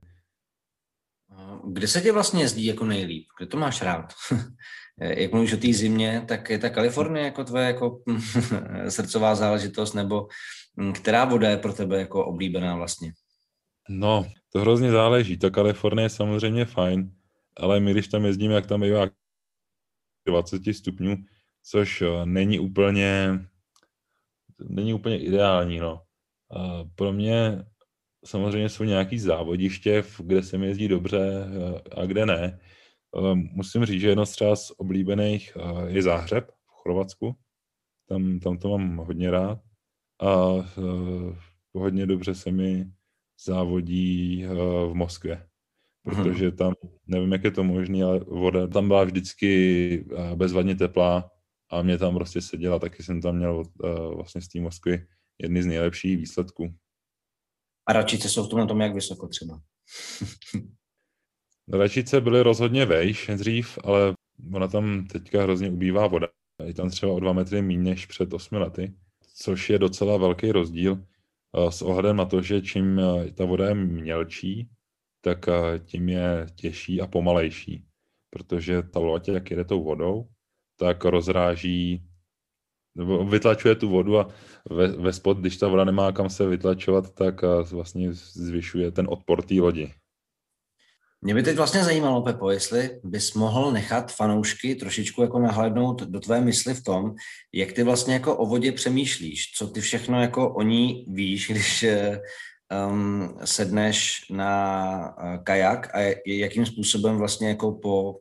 Kde 1.67 1.87
se 1.87 2.01
tě 2.01 2.11
vlastně 2.11 2.41
jezdí 2.41 2.65
jako 2.65 2.85
nejlíp? 2.85 3.27
Kde 3.37 3.47
to 3.47 3.57
máš 3.57 3.81
rád? 3.81 4.13
Jak 4.99 5.31
mluvíš 5.31 5.53
o 5.53 5.57
té 5.57 5.73
zimě, 5.73 6.25
tak 6.27 6.49
je 6.49 6.59
ta 6.59 6.69
Kalifornie 6.69 7.25
jako 7.25 7.43
tvoje 7.43 7.65
jako 7.65 8.03
srdcová 8.89 9.35
záležitost, 9.35 9.93
nebo 9.93 10.27
hm, 10.79 10.93
která 10.93 11.25
voda 11.25 11.49
je 11.49 11.57
pro 11.57 11.73
tebe 11.73 11.99
jako 11.99 12.25
oblíbená 12.25 12.75
vlastně? 12.75 13.13
No, 13.89 14.25
to 14.53 14.59
hrozně 14.59 14.91
záleží. 14.91 15.37
Ta 15.37 15.49
Kalifornie 15.49 16.05
je 16.05 16.09
samozřejmě 16.09 16.65
fajn, 16.65 17.11
ale 17.57 17.79
my 17.79 17.91
když 17.91 18.07
tam 18.07 18.25
jezdíme, 18.25 18.53
jak 18.53 18.67
tam 18.67 18.81
bývá 18.81 19.07
20 20.27 20.61
stupňů, 20.73 21.15
což 21.63 22.01
eh, 22.01 22.25
není 22.25 22.59
úplně, 22.59 23.39
není 24.59 24.93
úplně 24.93 25.19
ideální. 25.19 25.79
No. 25.79 26.01
Pro 26.95 27.13
mě 27.13 27.65
samozřejmě 28.25 28.69
jsou 28.69 28.83
nějaký 28.83 29.19
závodiště, 29.19 30.03
kde 30.19 30.43
se 30.43 30.57
mi 30.57 30.67
jezdí 30.67 30.87
dobře 30.87 31.19
eh, 31.19 32.01
a 32.01 32.05
kde 32.05 32.25
ne. 32.25 32.59
Eh, 33.17 33.35
musím 33.35 33.85
říct, 33.85 34.01
že 34.01 34.07
jedno 34.09 34.25
z 34.25 34.31
třeba 34.31 34.55
z 34.55 34.71
oblíbených 34.77 35.57
je 35.87 36.01
Záhřeb 36.01 36.51
v 36.51 36.71
Chorvatsku. 36.71 37.35
Tam, 38.09 38.39
tam 38.39 38.57
to 38.57 38.69
mám 38.69 38.97
hodně 38.97 39.31
rád. 39.31 39.59
A 40.21 40.47
hodně 41.73 42.05
dobře 42.05 42.35
se 42.35 42.51
mi 42.51 42.91
závodí 43.45 44.45
v 44.89 44.93
Moskvě. 44.93 45.47
Protože 46.03 46.51
tam, 46.51 46.73
nevím, 47.07 47.31
jak 47.31 47.43
je 47.43 47.51
to 47.51 47.63
možné, 47.63 48.03
ale 48.03 48.19
voda 48.19 48.67
tam 48.67 48.87
byla 48.87 49.03
vždycky 49.03 50.05
eh, 50.17 50.35
bezvadně 50.35 50.75
teplá 50.75 51.31
a 51.69 51.81
mě 51.81 51.97
tam 51.97 52.15
prostě 52.15 52.41
seděla, 52.41 52.79
taky 52.79 53.03
jsem 53.03 53.21
tam 53.21 53.35
měl 53.35 53.63
vlastně 54.15 54.41
z 54.41 54.47
té 54.47 54.59
Moskvy 54.59 55.07
jedny 55.41 55.63
z 55.63 55.65
nejlepších 55.65 56.17
výsledků. 56.17 56.75
A 57.89 57.93
račice 57.93 58.29
jsou 58.29 58.45
v 58.45 58.49
tom 58.49 58.59
na 58.59 58.65
tom 58.65 58.81
jak 58.81 58.93
vysoko 58.93 59.27
třeba? 59.27 59.61
račice 61.73 62.21
byly 62.21 62.41
rozhodně 62.41 62.85
vejš 62.85 63.31
dřív, 63.35 63.79
ale 63.83 64.13
ona 64.53 64.67
tam 64.67 65.07
teďka 65.07 65.43
hrozně 65.43 65.69
ubývá 65.69 66.07
voda. 66.07 66.27
Je 66.63 66.73
tam 66.73 66.89
třeba 66.89 67.11
o 67.11 67.19
dva 67.19 67.33
metry 67.33 67.61
méně 67.61 67.83
než 67.83 68.05
před 68.05 68.33
osmi 68.33 68.57
lety, 68.57 68.93
což 69.35 69.69
je 69.69 69.79
docela 69.79 70.17
velký 70.17 70.51
rozdíl 70.51 71.05
s 71.69 71.81
ohledem 71.81 72.15
na 72.15 72.25
to, 72.25 72.41
že 72.41 72.61
čím 72.61 73.01
ta 73.33 73.45
voda 73.45 73.67
je 73.67 73.75
mělčí, 73.75 74.69
tak 75.21 75.45
tím 75.85 76.09
je 76.09 76.47
těžší 76.55 77.01
a 77.01 77.07
pomalejší, 77.07 77.85
protože 78.29 78.83
ta 78.83 78.99
loď, 78.99 79.27
jak 79.27 79.51
jede 79.51 79.65
tou 79.65 79.83
vodou, 79.83 80.27
tak 80.79 81.05
rozráží 81.05 82.06
nebo 82.97 83.25
vytlačuje 83.25 83.75
tu 83.75 83.89
vodu 83.89 84.19
a 84.19 84.29
ve, 84.69 84.87
ve 84.87 85.13
spod, 85.13 85.37
když 85.37 85.57
ta 85.57 85.67
voda 85.67 85.83
nemá 85.83 86.11
kam 86.11 86.29
se 86.29 86.47
vytlačovat, 86.47 87.13
tak 87.13 87.43
eh, 87.43 87.47
vlastně 87.71 88.13
zvyšuje 88.13 88.91
ten 88.91 89.07
odpor 89.09 89.41
té 89.41 89.53
lodi. 89.53 89.93
Mě 91.21 91.33
by 91.33 91.43
teď 91.43 91.57
vlastně 91.57 91.83
zajímalo, 91.83 92.21
Pepo, 92.21 92.51
jestli 92.51 92.99
bys 93.03 93.33
mohl 93.33 93.71
nechat 93.71 94.11
fanoušky 94.11 94.75
trošičku 94.75 95.21
jako 95.21 95.39
nahlédnout 95.39 96.01
do 96.01 96.19
tvé 96.19 96.41
mysli 96.41 96.73
v 96.73 96.83
tom, 96.83 97.15
jak 97.53 97.71
ty 97.71 97.83
vlastně 97.83 98.13
jako 98.13 98.37
o 98.37 98.45
vodě 98.45 98.71
přemýšlíš, 98.71 99.51
co 99.55 99.67
ty 99.67 99.81
všechno 99.81 100.21
jako 100.21 100.53
o 100.53 100.61
ní 100.61 101.05
víš, 101.07 101.47
když 101.51 101.83
eh, 101.83 102.21
um, 102.89 103.37
sedneš 103.45 104.25
na 104.29 105.15
uh, 105.17 105.43
kajak 105.43 105.95
a 105.95 106.15
jakým 106.25 106.65
způsobem 106.65 107.17
vlastně 107.17 107.47
jako 107.47 107.71
po 107.71 108.19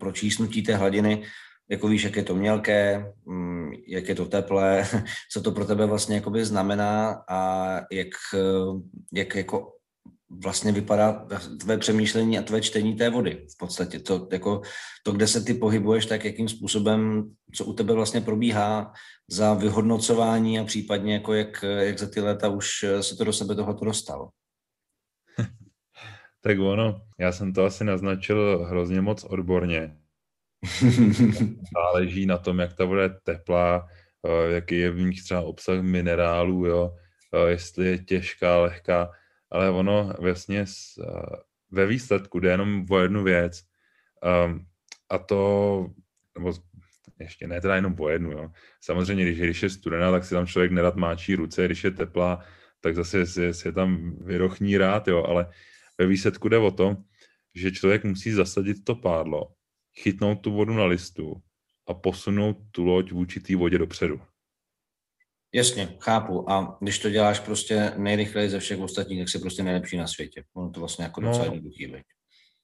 pročísnutí 0.00 0.62
té 0.62 0.76
hladiny, 0.76 1.22
jako 1.68 1.88
víš, 1.88 2.02
jak 2.02 2.16
je 2.16 2.24
to 2.24 2.34
mělké, 2.34 3.12
um, 3.24 3.72
jak 3.86 4.08
je 4.08 4.14
to 4.14 4.24
teplé, 4.24 4.86
co 5.32 5.42
to 5.42 5.52
pro 5.52 5.64
tebe 5.64 5.86
vlastně 5.86 6.14
jakoby 6.14 6.44
znamená 6.44 7.22
a 7.28 7.70
jak, 7.92 8.08
uh, 8.34 8.80
jak 9.12 9.34
jako 9.34 9.72
vlastně 10.30 10.72
vypadá 10.72 11.26
tvé 11.60 11.78
přemýšlení 11.78 12.38
a 12.38 12.42
tvé 12.42 12.60
čtení 12.60 12.96
té 12.96 13.10
vody. 13.10 13.46
V 13.54 13.58
podstatě 13.58 13.98
to, 13.98 14.28
jako, 14.32 14.62
to, 15.02 15.12
kde 15.12 15.26
se 15.26 15.44
ty 15.44 15.54
pohybuješ, 15.54 16.06
tak 16.06 16.24
jakým 16.24 16.48
způsobem, 16.48 17.30
co 17.54 17.64
u 17.64 17.72
tebe 17.72 17.94
vlastně 17.94 18.20
probíhá 18.20 18.92
za 19.30 19.54
vyhodnocování 19.54 20.58
a 20.58 20.64
případně 20.64 21.14
jako 21.14 21.34
jak, 21.34 21.64
jak 21.78 21.98
za 21.98 22.08
ty 22.08 22.20
léta 22.20 22.48
už 22.48 22.84
se 23.00 23.16
to 23.16 23.24
do 23.24 23.32
sebe 23.32 23.54
tohoto 23.54 23.84
dostalo. 23.84 24.28
tak 26.40 26.58
ono, 26.58 27.00
já 27.18 27.32
jsem 27.32 27.52
to 27.52 27.64
asi 27.64 27.84
naznačil 27.84 28.66
hrozně 28.68 29.00
moc 29.00 29.24
odborně. 29.24 29.96
Záleží 31.74 32.26
na 32.26 32.38
tom, 32.38 32.58
jak 32.58 32.74
ta 32.74 32.84
voda 32.84 33.02
je 33.02 33.10
teplá, 33.22 33.88
eh, 34.26 34.52
jaký 34.52 34.78
je 34.78 34.90
v 34.90 35.00
nich 35.00 35.22
třeba 35.22 35.40
obsah 35.40 35.80
minerálů, 35.82 36.66
jo, 36.66 36.96
eh, 37.34 37.50
jestli 37.50 37.86
je 37.86 37.98
těžká, 37.98 38.58
lehká 38.58 39.10
ale 39.50 39.70
ono 39.70 40.12
vlastně 40.18 40.64
uh, 40.98 41.06
ve 41.70 41.86
výsledku 41.86 42.40
jde 42.40 42.50
jenom 42.50 42.86
o 42.90 42.98
jednu 42.98 43.24
věc 43.24 43.62
um, 44.46 44.66
a 45.10 45.18
to, 45.18 45.86
nebo 46.38 46.52
ještě 47.20 47.46
ne 47.46 47.60
teda 47.60 47.74
jenom 47.74 47.96
o 47.98 48.08
jednu, 48.08 48.32
jo. 48.32 48.50
Samozřejmě, 48.80 49.24
když, 49.24 49.38
když 49.38 49.62
je 49.62 49.70
studená, 49.70 50.10
tak 50.10 50.24
si 50.24 50.34
tam 50.34 50.46
člověk 50.46 50.72
nerad 50.72 50.96
máčí 50.96 51.34
ruce, 51.34 51.66
když 51.66 51.84
je 51.84 51.90
teplá, 51.90 52.44
tak 52.80 52.94
zase 52.94 53.26
si, 53.26 53.54
si 53.54 53.68
je 53.68 53.72
tam 53.72 54.16
vyrochní 54.24 54.78
rád, 54.78 55.08
jo, 55.08 55.24
ale 55.24 55.50
ve 55.98 56.06
výsledku 56.06 56.48
jde 56.48 56.58
o 56.58 56.70
to, 56.70 56.96
že 57.54 57.70
člověk 57.70 58.04
musí 58.04 58.32
zasadit 58.32 58.84
to 58.84 58.94
pádlo, 58.94 59.52
chytnout 59.96 60.40
tu 60.40 60.52
vodu 60.52 60.74
na 60.74 60.84
listu 60.84 61.42
a 61.88 61.94
posunout 61.94 62.56
tu 62.70 62.84
loď 62.84 63.12
vůči 63.12 63.40
té 63.40 63.56
vodě 63.56 63.78
dopředu. 63.78 64.20
Jasně, 65.54 65.96
chápu. 66.00 66.50
A 66.50 66.78
když 66.80 66.98
to 66.98 67.10
děláš 67.10 67.40
prostě 67.40 67.92
nejrychleji 67.96 68.50
ze 68.50 68.60
všech 68.60 68.80
ostatních, 68.80 69.20
tak 69.20 69.28
jsi 69.28 69.38
prostě 69.38 69.62
nejlepší 69.62 69.96
na 69.96 70.06
světě. 70.06 70.44
Ono 70.54 70.70
to 70.70 70.80
vlastně 70.80 71.04
jako 71.04 71.20
docela 71.20 71.46
no, 71.46 71.52
jednoduchý 71.52 71.86
být. 71.86 72.04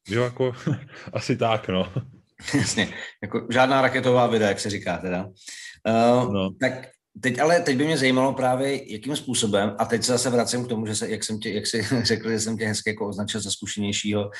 Jo, 0.09 0.23
jako 0.23 0.53
asi 1.13 1.37
tak, 1.37 1.69
no. 1.69 1.93
Jasně, 2.55 2.89
jako 3.23 3.47
žádná 3.51 3.81
raketová 3.81 4.27
vida, 4.27 4.49
jak 4.49 4.61
se 4.61 4.71
říká 4.71 4.99
teda. 4.99 5.25
Uh, 5.25 6.33
no. 6.33 6.51
Tak 6.61 6.73
teď 7.21 7.39
ale, 7.39 7.61
teď 7.61 7.77
by 7.77 7.85
mě 7.85 7.99
zajímalo 7.99 8.33
právě, 8.33 8.93
jakým 8.93 9.17
způsobem, 9.17 9.77
a 9.79 9.85
teď 9.85 10.05
se 10.05 10.13
zase 10.13 10.31
vracím 10.31 10.65
k 10.65 10.69
tomu, 10.69 10.87
že 10.87 10.95
se, 10.97 11.11
jak, 11.11 11.25
jsem 11.25 11.41
tě, 11.41 11.53
jak 11.53 11.67
jsi 11.67 11.87
řekl, 12.03 12.31
že 12.31 12.41
jsem 12.41 12.59
tě 12.59 12.67
hezky 12.67 12.91
jako 12.91 13.09
označil 13.09 13.41
za 13.41 13.51
zkušenějšího, 13.51 14.31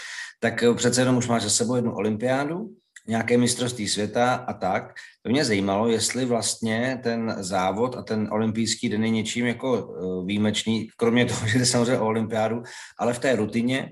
tak 0.41 0.63
eh, 0.63 0.75
přece 0.75 1.01
jenom 1.01 1.17
už 1.17 1.29
máš 1.29 1.43
za 1.43 1.51
sebou 1.51 1.77
jednu 1.77 1.95
olympiádu, 1.95 2.71
nějaké 3.09 3.39
mistrovství 3.39 3.89
světa 3.89 4.35
a 4.35 4.53
tak. 4.53 4.95
To 5.23 5.31
mě 5.31 5.45
zajímalo, 5.45 5.89
jestli 5.89 6.25
vlastně 6.25 7.01
ten 7.03 7.37
závod 7.39 7.97
a 7.97 8.03
ten 8.03 8.29
olympijský 8.33 8.89
den 8.89 9.05
je 9.05 9.11
něčím 9.11 9.47
jako 9.47 9.77
eh, 9.77 10.27
výjimečný, 10.27 10.89
kromě 10.97 11.27
toho, 11.27 11.47
že 11.49 11.59
jde 11.59 11.67
samozřejmě 11.67 11.99
o 11.99 12.07
olympiádu, 12.07 12.63
ale 12.99 13.15
v 13.15 13.19
té 13.19 13.37
rutině 13.37 13.91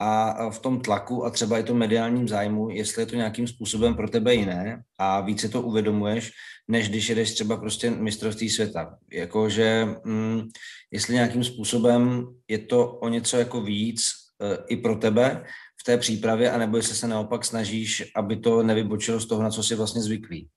a 0.00 0.50
v 0.50 0.58
tom 0.58 0.80
tlaku 0.80 1.24
a 1.24 1.30
třeba 1.30 1.58
i 1.58 1.62
tom 1.62 1.78
mediálním 1.78 2.28
zájmu, 2.28 2.70
jestli 2.70 3.02
je 3.02 3.06
to 3.06 3.16
nějakým 3.16 3.46
způsobem 3.46 3.94
pro 3.94 4.08
tebe 4.08 4.34
jiné 4.34 4.82
a 4.98 5.20
více 5.20 5.48
to 5.48 5.62
uvědomuješ, 5.62 6.32
než 6.68 6.88
když 6.88 7.08
jedeš 7.08 7.34
třeba 7.34 7.56
prostě 7.56 7.90
mistrovství 7.90 8.50
světa. 8.50 8.96
Jakože, 9.12 9.86
mm, 10.04 10.42
jestli 10.90 11.14
nějakým 11.14 11.44
způsobem 11.44 12.26
je 12.48 12.58
to 12.58 12.92
o 12.92 13.08
něco 13.08 13.36
jako 13.36 13.60
víc 13.60 14.10
e, 14.42 14.58
i 14.68 14.76
pro 14.76 14.96
tebe, 14.96 15.44
v 15.80 15.84
té 15.84 15.98
přípravě, 15.98 16.50
anebo 16.50 16.76
jestli 16.76 16.94
se 16.94 17.08
naopak 17.08 17.44
snažíš, 17.44 18.12
aby 18.16 18.36
to 18.36 18.62
nevybočilo 18.62 19.20
z 19.20 19.26
toho, 19.26 19.42
na 19.42 19.50
co 19.50 19.62
jsi 19.62 19.74
vlastně 19.74 20.02
zvyklý? 20.02 20.48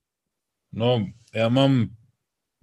No, 0.74 1.06
já 1.36 1.50
mám 1.50 1.86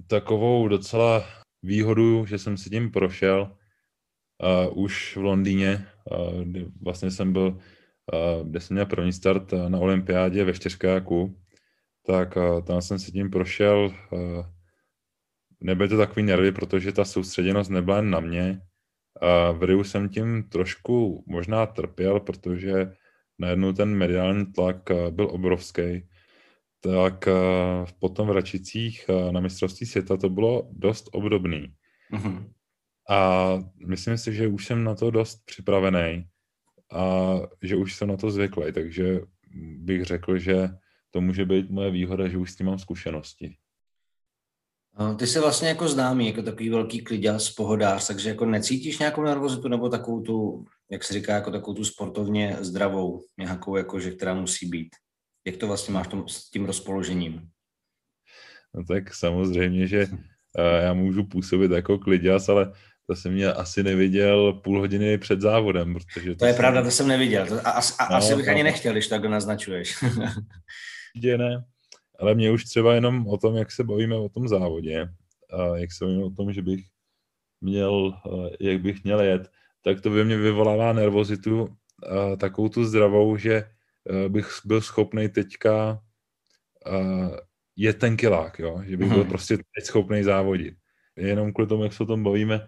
takovou 0.06 0.68
docela 0.68 1.24
výhodu, 1.62 2.26
že 2.26 2.38
jsem 2.38 2.56
si 2.56 2.70
tím 2.70 2.90
prošel 2.90 3.56
uh, 4.42 4.84
už 4.84 5.16
v 5.16 5.20
Londýně, 5.20 5.86
uh, 6.10 6.42
kdy 6.42 6.66
vlastně 6.82 7.10
jsem 7.10 7.32
byl 7.32 7.58
kde 8.44 8.60
jsem 8.60 8.74
měl 8.74 8.86
první 8.86 9.12
start 9.12 9.52
na 9.68 9.78
olympiádě 9.78 10.44
ve 10.44 10.52
čtyřkáku, 10.52 11.36
tak 12.06 12.38
tam 12.66 12.82
jsem 12.82 12.98
si 12.98 13.12
tím 13.12 13.30
prošel. 13.30 13.94
Nebyly 15.60 15.88
to 15.88 15.96
takový 15.96 16.22
nervy, 16.22 16.52
protože 16.52 16.92
ta 16.92 17.04
soustředěnost 17.04 17.70
nebyla 17.70 17.96
jen 17.96 18.10
na 18.10 18.20
mě. 18.20 18.60
A 19.22 19.52
v 19.52 19.62
Riu 19.62 19.84
jsem 19.84 20.08
tím 20.08 20.42
trošku 20.42 21.24
možná 21.26 21.66
trpěl, 21.66 22.20
protože 22.20 22.92
najednou 23.38 23.72
ten 23.72 23.94
mediální 23.94 24.46
tlak 24.46 24.90
byl 25.10 25.28
obrovský. 25.30 26.08
Tak 26.80 27.28
potom 28.00 28.28
v 28.28 28.32
Račicích 28.32 29.10
na 29.30 29.40
mistrovství 29.40 29.86
světa 29.86 30.16
to 30.16 30.28
bylo 30.28 30.68
dost 30.72 31.08
obdobný. 31.12 31.66
Mm-hmm. 32.12 32.44
A 33.10 33.58
myslím 33.86 34.18
si, 34.18 34.34
že 34.34 34.48
už 34.48 34.66
jsem 34.66 34.84
na 34.84 34.94
to 34.94 35.10
dost 35.10 35.42
připravený 35.44 36.26
a 36.92 37.34
že 37.62 37.76
už 37.76 37.96
jsem 37.96 38.08
na 38.08 38.16
to 38.16 38.30
zvyklý, 38.30 38.72
takže 38.72 39.20
bych 39.76 40.04
řekl, 40.04 40.38
že 40.38 40.68
to 41.10 41.20
může 41.20 41.44
být 41.44 41.70
moje 41.70 41.90
výhoda, 41.90 42.28
že 42.28 42.38
už 42.38 42.52
s 42.52 42.56
tím 42.56 42.66
mám 42.66 42.78
zkušenosti. 42.78 43.56
Ty 45.18 45.26
jsi 45.26 45.38
vlastně 45.38 45.68
jako 45.68 45.88
známý, 45.88 46.26
jako 46.26 46.42
takový 46.42 46.68
velký 46.68 47.00
kliděs, 47.00 47.50
pohodář, 47.50 48.06
takže 48.06 48.28
jako 48.28 48.46
necítíš 48.46 48.98
nějakou 48.98 49.22
nervozitu 49.22 49.68
nebo 49.68 49.88
takovou 49.88 50.20
tu, 50.20 50.64
jak 50.90 51.04
se 51.04 51.14
říká, 51.14 51.34
jako 51.34 51.50
takovou 51.50 51.74
tu 51.74 51.84
sportovně 51.84 52.56
zdravou, 52.60 53.20
nějakou 53.38 53.76
jako, 53.76 54.00
že 54.00 54.10
která 54.10 54.34
musí 54.34 54.68
být. 54.68 54.88
Jak 55.46 55.56
to 55.56 55.66
vlastně 55.66 55.94
máš 55.94 56.08
tom, 56.08 56.28
s 56.28 56.50
tím 56.50 56.64
rozpoložením? 56.64 57.48
No 58.74 58.84
tak 58.84 59.14
samozřejmě, 59.14 59.86
že 59.86 60.06
já 60.80 60.94
můžu 60.94 61.24
působit 61.24 61.70
jako 61.70 61.98
kliděs, 61.98 62.48
ale 62.48 62.72
to 63.10 63.16
jsem 63.16 63.32
mě 63.32 63.52
asi 63.52 63.82
neviděl 63.82 64.52
půl 64.52 64.78
hodiny 64.78 65.18
před 65.18 65.40
závodem, 65.40 65.94
protože... 65.94 66.30
To, 66.30 66.36
to 66.36 66.46
je 66.46 66.52
jsem... 66.52 66.60
pravda, 66.60 66.82
to 66.82 66.90
jsem 66.90 67.08
neviděl. 67.08 67.46
To, 67.46 67.54
a, 67.54 67.70
a, 67.70 67.80
no, 68.10 68.16
asi 68.16 68.36
bych 68.36 68.48
ani 68.48 68.62
nechtěl, 68.62 68.92
když 68.92 69.08
tak 69.08 69.24
naznačuješ. 69.24 70.02
Určitě 71.14 71.38
ne, 71.38 71.64
ale 72.18 72.34
mě 72.34 72.50
už 72.50 72.64
třeba 72.64 72.94
jenom 72.94 73.26
o 73.26 73.36
tom, 73.36 73.56
jak 73.56 73.72
se 73.72 73.84
bavíme 73.84 74.16
o 74.16 74.28
tom 74.28 74.48
závodě, 74.48 75.08
a 75.52 75.76
jak 75.76 75.92
se 75.92 76.04
bavíme 76.04 76.24
o 76.24 76.30
tom, 76.30 76.52
že 76.52 76.62
bych 76.62 76.80
měl, 77.60 78.14
jak 78.60 78.80
bych 78.80 79.04
měl 79.04 79.20
jet, 79.20 79.50
tak 79.84 80.00
to 80.00 80.10
by 80.10 80.24
mě 80.24 80.36
vyvolává 80.36 80.92
nervozitu, 80.92 81.68
takovou 82.38 82.68
tu 82.68 82.84
zdravou, 82.84 83.36
že 83.36 83.64
bych 84.28 84.46
byl 84.64 84.80
schopný 84.80 85.28
teďka 85.28 86.00
je 87.76 87.92
ten 87.94 88.16
kilák, 88.16 88.58
jo? 88.58 88.82
že 88.86 88.96
bych 88.96 89.08
byl 89.08 89.20
hmm. 89.20 89.28
prostě 89.28 89.56
teď 89.56 89.84
schopný 89.84 90.22
závodit. 90.22 90.74
Jenom 91.16 91.52
kvůli 91.52 91.68
tomu, 91.68 91.82
jak 91.82 91.92
se 91.92 92.02
o 92.02 92.06
tom 92.06 92.22
bavíme, 92.22 92.66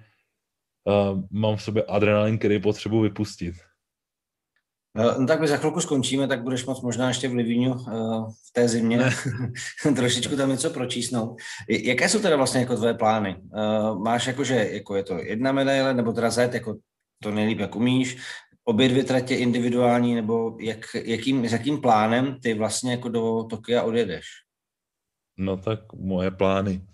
uh, 0.85 1.23
mám 1.31 1.57
v 1.57 1.63
sobě 1.63 1.83
adrenalin, 1.83 2.39
který 2.39 2.61
potřebuji 2.61 3.03
vypustit. 3.03 3.55
No, 4.95 5.27
tak 5.27 5.41
my 5.41 5.49
za 5.49 5.57
chvilku 5.57 5.81
skončíme, 5.81 6.29
tak 6.29 6.43
budeš 6.43 6.67
moc 6.67 6.81
možná 6.81 7.09
ještě 7.09 7.29
v 7.29 7.35
Livíňu 7.35 7.75
uh, 7.75 8.31
v 8.31 8.53
té 8.53 8.69
zimě 8.69 8.99
trošičku 9.97 10.37
tam 10.37 10.49
něco 10.49 10.71
pročísnout. 10.71 11.37
Jaké 11.69 12.09
jsou 12.09 12.21
teda 12.21 12.37
vlastně 12.37 12.61
jako 12.61 12.77
tvoje 12.77 12.95
plány? 12.95 13.37
Uh, 13.37 13.99
máš 13.99 14.27
jako, 14.27 14.45
že 14.45 14.55
jako 14.55 14.97
je 14.97 15.03
to 15.03 15.19
jedna 15.19 15.53
medaile, 15.53 15.95
nebo 15.95 16.13
teda 16.13 16.31
zet 16.31 16.55
jako 16.55 16.77
to 17.23 17.31
nejlíp, 17.31 17.59
jak 17.59 17.77
umíš, 17.77 18.17
obě 18.65 18.89
dvě 18.89 19.05
tratě 19.05 19.35
individuální, 19.35 20.15
nebo 20.15 20.57
jak, 20.61 20.87
jakým, 21.05 21.49
s 21.49 21.53
jakým 21.53 21.81
plánem 21.81 22.41
ty 22.41 22.55
vlastně 22.55 22.91
jako 22.91 23.09
do 23.09 23.45
Tokia 23.51 23.83
odjedeš? 23.83 24.27
No 25.37 25.57
tak 25.57 25.93
moje 25.93 26.31
plány. 26.31 26.87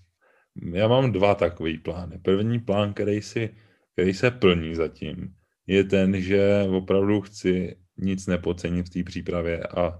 Já 0.73 0.89
mám 0.89 1.13
dva 1.13 1.35
takové 1.35 1.79
plány. 1.85 2.19
První 2.19 2.59
plán, 2.59 2.95
který, 2.95 3.23
si, 3.23 3.55
který 3.99 4.15
se 4.15 4.31
plní 4.31 4.75
zatím, 4.75 5.35
je 5.67 5.85
ten, 5.85 6.23
že 6.23 6.67
opravdu 6.71 7.21
chci 7.21 7.77
nic 7.97 8.27
nepocenit 8.27 8.87
v 8.87 8.91
té 8.91 9.03
přípravě 9.03 9.63
a 9.63 9.99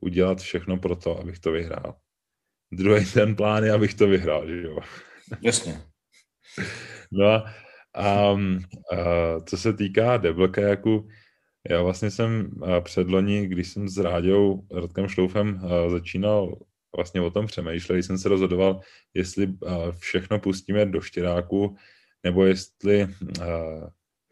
udělat 0.00 0.40
všechno 0.40 0.76
pro 0.76 0.96
to, 0.96 1.20
abych 1.20 1.38
to 1.38 1.52
vyhrál. 1.52 1.94
Druhý 2.72 3.12
ten 3.12 3.36
plán 3.36 3.64
je, 3.64 3.72
abych 3.72 3.94
to 3.94 4.08
vyhrál, 4.08 4.48
že 4.48 4.62
jo? 4.62 4.78
Jasně. 5.42 5.80
No 7.12 7.26
a, 7.26 7.44
a, 7.94 8.30
a 8.30 8.36
co 9.46 9.56
se 9.56 9.72
týká 9.72 10.16
deblkajaku, 10.16 11.08
já 11.70 11.82
vlastně 11.82 12.10
jsem 12.10 12.50
předloni, 12.80 13.46
když 13.46 13.68
jsem 13.68 13.88
s 13.88 13.98
Ráďou 13.98 14.66
Radkem 14.74 15.08
Šloufem 15.08 15.60
začínal 15.88 16.58
vlastně 16.96 17.20
o 17.20 17.30
tom 17.30 17.46
přemýšlel, 17.46 17.98
jsem 17.98 18.18
se 18.18 18.28
rozhodoval, 18.28 18.80
jestli 19.14 19.54
všechno 19.98 20.38
pustíme 20.38 20.86
do 20.86 21.00
štěráku, 21.00 21.76
nebo 22.24 22.44
jestli 22.44 23.08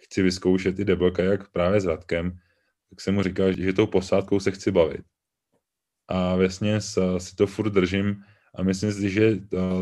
chci 0.02 0.22
vyzkoušet 0.22 0.78
i 0.78 0.84
double 0.84 1.12
jak 1.18 1.50
právě 1.50 1.80
s 1.80 1.86
Radkem, 1.86 2.38
tak 2.90 3.00
jsem 3.00 3.14
mu 3.14 3.22
říkal, 3.22 3.52
že 3.52 3.72
tou 3.72 3.86
posádkou 3.86 4.40
se 4.40 4.50
chci 4.50 4.70
bavit. 4.70 5.04
A 6.08 6.36
vlastně 6.36 6.80
si 7.18 7.36
to 7.36 7.46
furt 7.46 7.70
držím 7.70 8.22
a 8.54 8.62
myslím 8.62 8.92
si, 8.92 9.10
že 9.10 9.38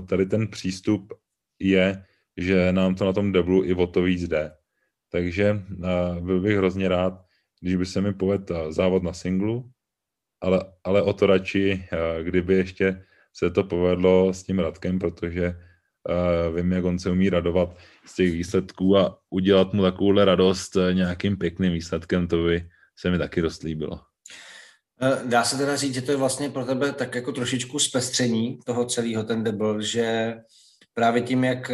tady 0.09 0.27
ten 0.27 0.49
přístup 0.49 1.13
je, 1.59 2.05
že 2.37 2.73
nám 2.73 2.95
to 2.95 3.05
na 3.05 3.13
tom 3.13 3.33
deblu 3.33 3.65
i 3.65 3.75
o 3.75 3.87
to 3.87 4.03
víc 4.03 4.29
jde. 4.29 4.53
Takže 5.13 5.63
byl 6.21 6.41
bych 6.41 6.57
hrozně 6.57 6.89
rád, 6.89 7.25
když 7.61 7.77
by 7.77 7.87
se 7.87 8.01
mi 8.01 8.15
povedl 8.15 8.73
závod 8.73 9.03
na 9.03 9.13
singlu, 9.13 9.71
ale, 10.41 10.73
ale 10.85 11.03
o 11.03 11.13
to 11.13 11.27
radši, 11.27 11.89
eh, 11.93 12.23
kdyby 12.23 12.55
ještě 12.55 13.05
se 13.33 13.51
to 13.51 13.65
povedlo 13.65 14.35
s 14.35 14.43
tím 14.43 14.59
Radkem, 14.59 14.99
protože 14.99 15.49
uh, 15.49 15.70
vím, 16.57 16.73
jak 16.73 16.85
on 16.85 16.99
se 16.99 17.11
umí 17.11 17.31
radovat 17.31 17.77
z 18.07 18.15
těch 18.15 18.33
výsledků 18.33 18.97
a 18.97 19.19
udělat 19.31 19.73
mu 19.73 19.83
takovouhle 19.83 20.25
radost 20.25 20.77
eh, 20.77 20.95
nějakým 20.95 21.37
pěkným 21.37 21.73
výsledkem, 21.73 22.29
to 22.29 22.37
by 22.37 22.69
se 22.99 23.11
mi 23.11 23.19
taky 23.19 23.43
dost 23.43 23.63
líbilo. 23.63 24.01
Dá 25.25 25.45
se 25.45 25.57
teda 25.57 25.77
říct, 25.77 25.95
že 25.95 26.03
to 26.03 26.11
je 26.11 26.17
vlastně 26.17 26.51
pro 26.51 26.65
tebe 26.65 26.93
tak 26.93 27.15
jako 27.15 27.33
trošičku 27.33 27.79
zpestření 27.79 28.59
toho 28.67 28.85
celého 28.85 29.25
ten 29.25 29.45
debl, 29.45 29.83
že 29.83 30.35
právě 30.95 31.23
tím, 31.23 31.45
jak 31.45 31.71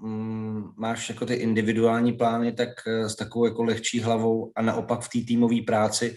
mm, 0.00 0.64
máš 0.76 1.08
jako 1.08 1.26
ty 1.26 1.34
individuální 1.34 2.12
plány, 2.12 2.52
tak 2.52 2.68
s 2.86 3.16
takovou 3.16 3.44
jako 3.44 3.64
lehčí 3.64 4.00
hlavou 4.00 4.52
a 4.56 4.62
naopak 4.62 5.00
v 5.00 5.08
té 5.08 5.26
týmové 5.26 5.62
práci 5.66 6.16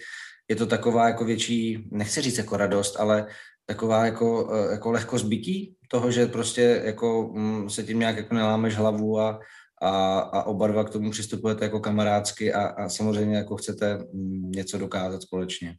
je 0.49 0.55
to 0.55 0.65
taková 0.65 1.07
jako 1.07 1.25
větší, 1.25 1.87
nechci 1.91 2.21
říct 2.21 2.37
jako 2.37 2.57
radost, 2.57 2.99
ale 2.99 3.27
taková 3.65 4.05
jako, 4.05 4.53
eh, 4.53 4.71
jako 4.71 4.91
lehko 4.91 5.17
zbytí 5.17 5.75
toho, 5.87 6.11
že 6.11 6.25
prostě 6.25 6.81
jako 6.85 7.31
mm, 7.33 7.69
se 7.69 7.83
tím 7.83 7.99
nějak 7.99 8.17
jako 8.17 8.35
nelámeš 8.35 8.75
hlavu 8.75 9.19
a, 9.19 9.39
a, 9.81 10.19
a 10.19 10.43
oba 10.43 10.67
dva 10.67 10.83
k 10.83 10.89
tomu 10.89 11.11
přistupujete 11.11 11.65
jako 11.65 11.79
kamarádsky 11.79 12.53
a, 12.53 12.65
a 12.65 12.89
samozřejmě 12.89 13.37
jako 13.37 13.55
chcete 13.55 13.97
mm, 14.13 14.51
něco 14.51 14.77
dokázat 14.77 15.21
společně. 15.21 15.75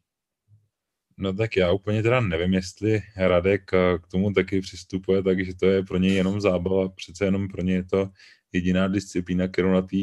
No 1.18 1.33
tak 1.33 1.57
já 1.57 1.72
úplně 1.72 2.03
teda 2.03 2.20
nevím, 2.20 2.55
jestli 2.55 3.03
Radek 3.16 3.74
eh, 3.74 3.98
k 3.98 4.07
tomu 4.07 4.33
taky 4.33 4.61
přistupuje, 4.61 5.22
takže 5.22 5.55
to 5.55 5.66
je 5.66 5.83
pro 5.83 5.98
něj 5.98 6.14
jenom 6.14 6.40
zábava, 6.40 6.88
přece 6.88 7.24
jenom 7.24 7.48
pro 7.48 7.62
něj 7.62 7.74
je 7.74 7.85
to 7.85 8.11
jediná 8.53 8.88
disciplína, 8.88 9.48
kterou 9.48 9.72
na 9.72 9.83
té 9.83 9.96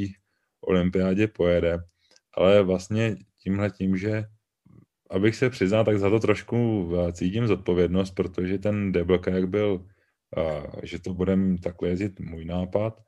olympiádě 0.62 1.28
pojede. 1.28 1.80
Ale 2.38 2.63
vlastně 2.63 3.15
tímhle 3.43 3.69
tím, 3.69 3.97
že 3.97 4.24
abych 5.12 5.36
se 5.36 5.50
přiznal, 5.50 5.86
tak 5.86 6.00
za 6.00 6.10
to 6.10 6.19
trošku 6.19 6.89
eh, 6.95 7.13
cítím 7.13 7.47
zodpovědnost, 7.47 8.12
protože 8.12 8.58
ten 8.58 8.93
jak 9.28 9.50
byl, 9.50 9.86
eh, 10.38 10.63
že 10.84 11.00
to 11.00 11.13
budeme 11.13 11.58
takhle 11.58 11.89
jezdit 11.89 12.19
můj 12.19 12.45
nápad 12.45 13.02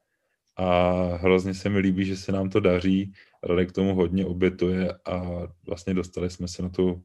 a 0.58 0.94
hrozně 1.16 1.54
se 1.54 1.70
mi 1.70 1.80
líbí, 1.80 2.06
že 2.06 2.18
se 2.18 2.32
nám 2.32 2.50
to 2.50 2.60
daří. 2.60 3.14
Radek 3.44 3.72
tomu 3.72 3.96
hodně 3.96 4.26
obětuje 4.26 4.94
a 5.06 5.48
vlastně 5.68 5.94
dostali 5.94 6.30
jsme 6.30 6.48
se 6.48 6.62
na 6.62 6.70
tu 6.70 7.04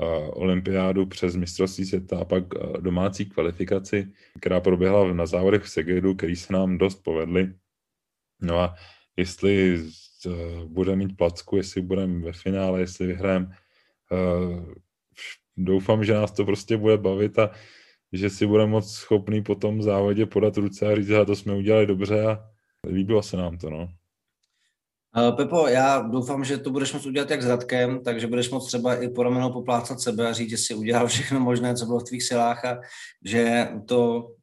eh, 0.00 0.04
olympiádu 0.28 1.06
přes 1.06 1.36
mistrovství 1.36 1.84
světa 1.84 2.18
a 2.18 2.24
pak 2.24 2.44
domácí 2.80 3.26
kvalifikaci, 3.26 4.12
která 4.40 4.60
proběhla 4.60 5.12
na 5.12 5.26
závodech 5.26 5.62
v 5.62 5.70
Segedu, 5.70 6.14
který 6.14 6.36
se 6.36 6.52
nám 6.52 6.78
dost 6.78 7.02
povedly. 7.02 7.54
No 8.42 8.58
a 8.58 8.74
jestli 9.16 9.84
budeme 10.66 10.96
mít 10.96 11.16
placku, 11.16 11.56
jestli 11.56 11.80
budeme 11.80 12.24
ve 12.24 12.32
finále, 12.32 12.80
jestli 12.80 13.06
vyhrajeme, 13.06 13.56
doufám, 15.56 16.04
že 16.04 16.14
nás 16.14 16.32
to 16.32 16.44
prostě 16.44 16.76
bude 16.76 16.98
bavit 16.98 17.38
a 17.38 17.50
že 18.12 18.30
si 18.30 18.46
bude 18.46 18.66
moc 18.66 18.92
schopný 18.92 19.42
po 19.42 19.54
tom 19.54 19.82
závodě 19.82 20.26
podat 20.26 20.56
ruce 20.56 20.86
a 20.86 20.96
říct, 20.96 21.06
že 21.06 21.24
to 21.24 21.36
jsme 21.36 21.54
udělali 21.54 21.86
dobře 21.86 22.26
a 22.26 22.38
líbilo 22.86 23.22
se 23.22 23.36
nám 23.36 23.58
to, 23.58 23.70
no. 23.70 23.88
Uh, 25.16 25.36
Pepo, 25.36 25.66
já 25.66 25.98
doufám, 25.98 26.44
že 26.44 26.58
to 26.58 26.70
budeš 26.70 26.92
moct 26.92 27.06
udělat 27.06 27.30
jak 27.30 27.42
s 27.42 27.46
Radkem, 27.46 28.02
takže 28.04 28.26
budeš 28.26 28.50
moct 28.50 28.66
třeba 28.66 29.02
i 29.02 29.08
po 29.08 29.22
ramenou 29.22 29.52
poplácat 29.52 30.00
sebe 30.00 30.28
a 30.28 30.32
říct, 30.32 30.50
že 30.50 30.58
si 30.58 30.74
udělal 30.74 31.06
všechno 31.08 31.40
možné, 31.40 31.74
co 31.74 31.86
bylo 31.86 32.00
v 32.00 32.04
tvých 32.04 32.22
silách 32.22 32.64
a 32.64 32.80
že 33.24 33.68
to 33.88 34.26
Eh, 34.26 34.39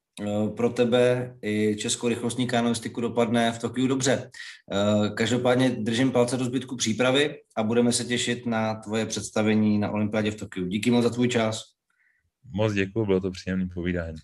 pro 0.56 0.70
tebe 0.70 1.36
i 1.42 1.76
českou 1.76 2.08
rychlostní 2.08 2.48
kanoistiku 2.48 3.02
dopadne 3.02 3.52
v 3.52 3.60
Tokiu 3.60 3.88
dobře. 3.88 4.32
Eh, 4.72 5.10
každopádně 5.10 5.70
držím 5.70 6.12
palce 6.12 6.38
do 6.38 6.46
zbytku 6.46 6.76
přípravy 6.76 7.36
a 7.56 7.64
budeme 7.64 7.92
se 7.92 8.06
těšit 8.06 8.46
na 8.46 8.76
tvoje 8.76 9.06
představení 9.06 9.80
na 9.80 9.92
olympiádě 9.92 10.32
v 10.32 10.36
Tokiu. 10.36 10.68
Díky 10.68 10.92
moc 10.92 11.04
za 11.04 11.10
tvůj 11.10 11.28
čas. 11.28 11.64
Moc 12.54 12.74
děkuji, 12.74 13.06
bylo 13.06 13.22
to 13.22 13.32
příjemné 13.32 13.68
povídání. 13.74 14.18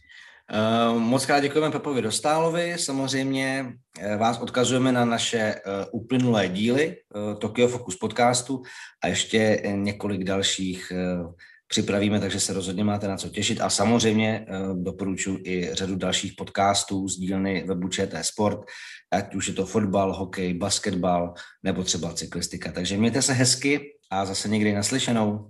Uh, 0.93 0.99
moc 0.99 1.25
krát 1.25 1.39
děkujeme 1.39 1.71
Pepovi 1.71 2.01
Dostálovi. 2.01 2.75
Samozřejmě 2.77 3.73
vás 4.17 4.39
odkazujeme 4.39 4.91
na 4.91 5.05
naše 5.05 5.55
uplynulé 5.91 6.47
díly 6.47 6.97
Tokyo 7.39 7.67
Focus 7.67 7.95
podcastu 7.95 8.61
a 9.03 9.07
ještě 9.07 9.61
několik 9.75 10.23
dalších 10.23 10.91
připravíme, 11.73 12.19
takže 12.19 12.39
se 12.39 12.53
rozhodně 12.53 12.83
máte 12.83 13.07
na 13.07 13.17
co 13.17 13.29
těšit. 13.29 13.61
A 13.61 13.69
samozřejmě 13.69 14.45
doporučuji 14.73 15.41
i 15.45 15.69
řadu 15.73 15.95
dalších 15.95 16.33
podcastů 16.37 17.07
z 17.07 17.17
dílny 17.17 17.63
webu 17.67 17.87
ČT 17.87 18.25
Sport, 18.25 18.59
ať 19.11 19.35
už 19.35 19.47
je 19.47 19.53
to 19.53 19.65
fotbal, 19.65 20.13
hokej, 20.13 20.53
basketbal 20.53 21.33
nebo 21.63 21.83
třeba 21.83 22.13
cyklistika. 22.13 22.71
Takže 22.71 22.97
mějte 22.97 23.21
se 23.21 23.33
hezky 23.33 23.97
a 24.11 24.25
zase 24.25 24.49
někdy 24.49 24.73
naslyšenou. 24.73 25.49